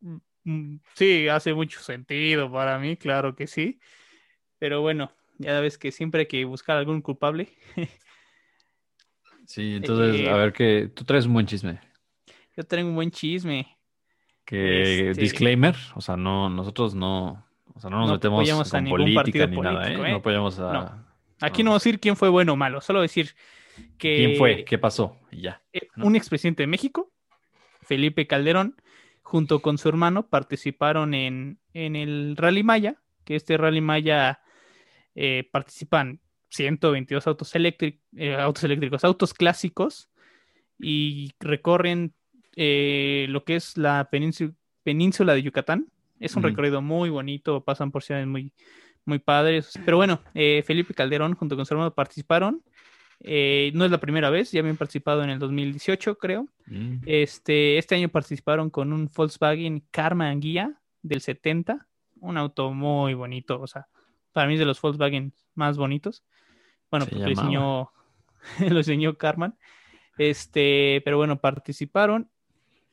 [0.00, 3.80] Mm, mm, Sí, hace mucho sentido para mí, claro que sí.
[4.58, 7.50] Pero bueno, ya ves que siempre hay que buscar algún culpable.
[9.46, 11.80] Sí, entonces, Eh, a ver que tú traes un buen chisme.
[12.56, 13.66] Yo tengo un buen chisme.
[14.44, 17.44] Que este- disclaimer, o sea, no, nosotros no,
[17.74, 20.08] o sea, no nos No metemos con política ni nada, político, ¿eh?
[20.08, 20.10] ¿eh?
[20.12, 21.06] No apoyamos a No.
[21.40, 21.66] Aquí No.
[21.66, 23.34] no vamos a decir quién fue bueno o malo, solo decir
[23.98, 25.62] que quién fue, qué pasó y ya.
[25.72, 27.12] eh, un expresidente de México,
[27.82, 28.80] Felipe Calderón,
[29.22, 34.40] junto con su hermano, participaron en, en el Rally Maya, que este Rally Maya
[35.14, 40.08] eh, participan 122 autos, eh, autos eléctricos, autos clásicos,
[40.78, 42.14] y recorren
[42.56, 45.86] eh, lo que es la península, de Yucatán.
[46.18, 46.48] Es un Ujú.
[46.48, 48.52] recorrido muy bonito, pasan por ciudades muy,
[49.04, 49.78] muy padres.
[49.84, 52.62] Pero bueno, eh, Felipe Calderón junto con su hermano participaron.
[53.20, 56.48] Eh, no es la primera vez, ya habían participado en el 2018, creo.
[56.66, 56.96] Mm.
[57.06, 61.86] Este, este año participaron con un Volkswagen Karma Anguilla del 70,
[62.20, 63.88] un auto muy bonito, o sea,
[64.32, 66.24] para mí es de los Volkswagen más bonitos.
[66.90, 67.90] Bueno, Se porque lo diseñó,
[68.70, 69.56] lo diseñó Carman.
[70.18, 72.30] Este, pero bueno, participaron,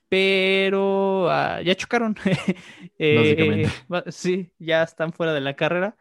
[0.10, 2.16] pero ya, ya chocaron.
[2.99, 3.70] Eh, Básicamente.
[3.91, 5.95] va- sí, ya están fuera de la carrera.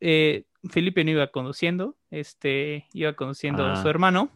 [0.00, 3.76] Eh, Felipe no iba conduciendo, este, iba conduciendo Ah.
[3.82, 4.30] su hermano.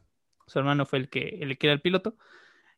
[0.46, 2.16] Su hermano fue el que, el que era el piloto.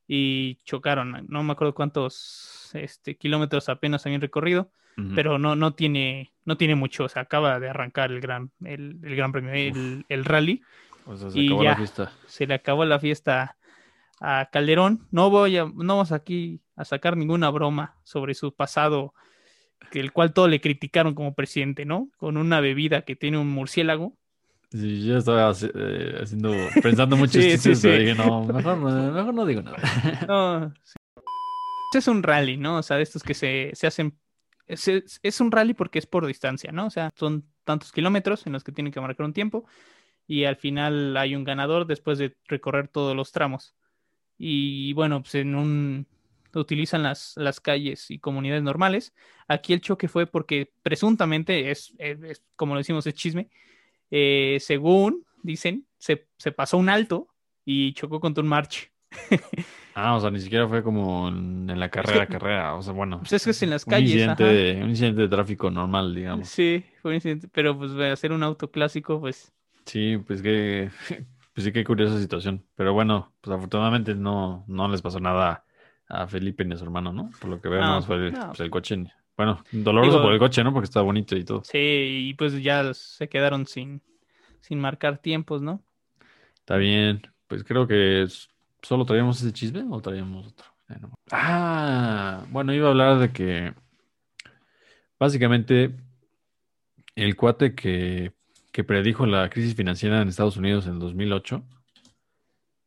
[0.07, 1.27] Y chocaron.
[1.29, 4.71] No me acuerdo cuántos este, kilómetros apenas habían recorrido
[5.15, 8.99] pero no, no tiene, no tiene mucho, o sea, acaba de arrancar el gran, el,
[9.03, 10.63] el gran premio, el, el rally,
[11.07, 11.71] O sea, se y acabó ya.
[11.71, 12.13] la fiesta.
[12.27, 13.57] se le acabó la fiesta
[14.23, 15.07] a Calderón.
[15.11, 19.15] No voy a, no vamos aquí a sacar ninguna broma sobre su pasado,
[19.91, 22.09] que el cual todo le criticaron como presidente, ¿no?
[22.17, 24.17] Con una bebida que tiene un murciélago.
[24.71, 27.91] Sí, yo estaba eh, haciendo, pensando muchos Sí, sí, sí.
[27.91, 29.77] dije, no, mejor, mejor no digo nada.
[30.29, 30.95] No, sí.
[31.95, 32.79] Es un rally, ¿no?
[32.79, 34.19] O sea, de estos que se, se hacen.
[34.67, 36.87] Es- es un rally porque es por distancia, ¿no?
[36.87, 39.67] O sea, son tantos kilómetros en los que tienen que marcar un tiempo
[40.27, 43.75] y al final hay un ganador después de recorrer todos los tramos.
[44.45, 46.07] Y bueno, pues en un.
[46.55, 49.15] utilizan las, las calles y comunidades normales.
[49.47, 53.49] Aquí el choque fue porque presuntamente es, es- es- como lo decimos, es chisme.
[54.11, 57.29] eh, según dicen, se, se pasó un alto
[57.65, 58.91] y chocó contra un march.
[59.95, 62.75] Ah, o sea, ni siquiera fue como en, en la carrera, carrera.
[62.77, 64.11] O sea, bueno, Pues es que es en las un calles.
[64.11, 64.53] incidente, ajá.
[64.53, 66.49] de, un incidente de tráfico normal, digamos.
[66.49, 69.53] Sí, fue un incidente, pero pues hacer un auto clásico, pues
[69.85, 70.91] Sí, pues que,
[71.53, 72.65] pues sí, qué curiosa situación.
[72.77, 75.65] Pero bueno, pues afortunadamente no, no les pasó nada
[76.09, 77.31] a Felipe ni a su hermano, ¿no?
[77.41, 78.49] Por lo que veo, No, fue el, no.
[78.49, 79.05] pues, el coche.
[79.37, 80.73] Bueno, doloroso Digo- por el coche, ¿no?
[80.73, 81.63] Porque está bonito y todo.
[81.65, 81.79] sí,
[82.29, 84.03] y pues ya se quedaron sin,
[84.61, 85.83] sin marcar tiempos, ¿no?
[86.57, 87.23] Está bien.
[87.49, 88.27] Pues creo que
[88.83, 90.67] solo traíamos ese chisme o traíamos otro.
[91.31, 93.73] Ah, bueno, iba a hablar de que
[95.19, 95.91] básicamente
[97.15, 98.33] el cuate que,
[98.73, 101.63] que predijo la crisis financiera en Estados Unidos en 2008,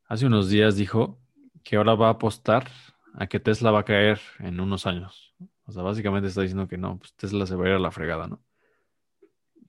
[0.08, 1.18] hace unos días dijo
[1.62, 2.68] que ahora va a apostar
[3.14, 5.34] a que Tesla va a caer en unos años.
[5.64, 7.90] O sea, básicamente está diciendo que no, pues Tesla se va a ir a la
[7.90, 8.40] fregada, ¿no?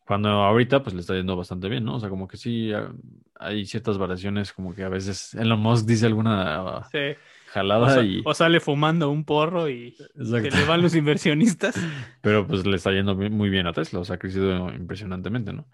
[0.06, 1.96] Cuando ahorita pues le está yendo bastante bien, ¿no?
[1.96, 2.92] O sea, como que sí ah,
[3.36, 6.88] hay ciertas variaciones, como que a veces Elon Musk dice alguna ah.
[6.88, 8.22] O, jalada sa- y...
[8.24, 11.76] o sale fumando un porro y se le van los inversionistas.
[12.22, 15.66] Pero pues le está yendo muy bien a Tesla, o sea, ha crecido impresionantemente, ¿no?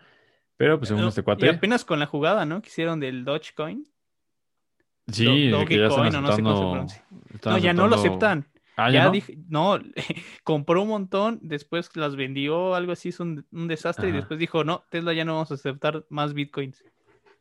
[0.57, 2.61] Pero pues según No, este Y cuate, apenas con la jugada, ¿no?
[2.61, 3.87] Que hicieron del Dogecoin.
[5.07, 6.71] sí, Do- que ya están Dogecoin, o no sé cómo se aceptando...
[6.71, 7.05] pronuncia.
[7.33, 8.53] están No, ya no lo aceptando- aceptan.
[8.75, 9.11] Ah, ya ya no.
[9.11, 9.79] dije, no,
[10.43, 14.63] compró un montón, después las vendió, algo así, es un, un desastre, y después dijo,
[14.63, 16.83] no, Tesla ya no vamos a aceptar más bitcoins.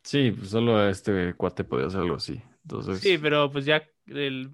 [0.03, 2.39] Sí, pues solo este cuate podía hacer algo así.
[2.63, 3.81] Entonces, Sí, pero pues ya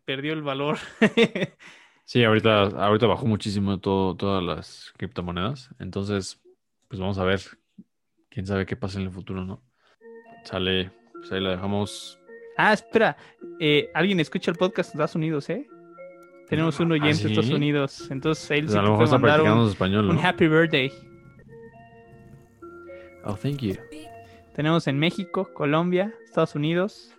[0.06, 0.78] perdió el valor.
[2.06, 5.72] sí, ahorita, ahorita bajó muchísimo todo, todas las criptomonedas.
[5.80, 6.40] Entonces,
[6.88, 7.42] pues vamos a ver.
[8.30, 9.62] Quién sabe qué pasa en el futuro, ¿no?
[10.44, 12.20] Sale, pues ahí la dejamos.
[12.58, 13.18] ah, espera,
[13.60, 15.68] eh, alguien escucha el podcast en Estados Unidos, ¿eh?
[16.48, 17.24] Tenemos un ¿Ah, oyente sí?
[17.26, 20.10] de Estados Unidos, entonces él Pues sí a lo mejor está mandar practicando un, español,
[20.10, 20.92] un happy birthday.
[23.26, 23.76] Oh, thank you.
[24.56, 27.14] Tenemos en México, Colombia, Estados Unidos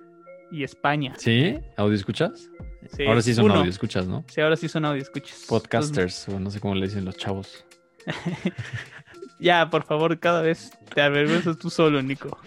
[0.51, 1.15] y España.
[1.17, 1.59] ¿Sí?
[1.77, 2.51] ¿Audio escuchas?
[2.97, 3.55] Sí, Ahora sí son uno.
[3.57, 4.25] audio escuchas, ¿no?
[4.29, 5.45] Sí, ahora sí son audio escuchas.
[5.49, 7.65] Podcasters, o no sé cómo le dicen los chavos.
[9.41, 12.39] Ya, por favor, cada vez te avergüenzas tú solo, Nico.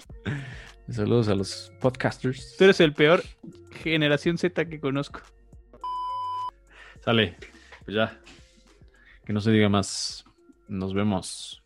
[0.89, 2.55] Saludos a los podcasters.
[2.57, 3.23] Tú eres el peor
[3.81, 5.21] generación Z que conozco.
[7.03, 7.35] Sale,
[7.85, 8.19] pues ya.
[9.25, 10.25] Que no se diga más.
[10.67, 11.62] Nos vemos.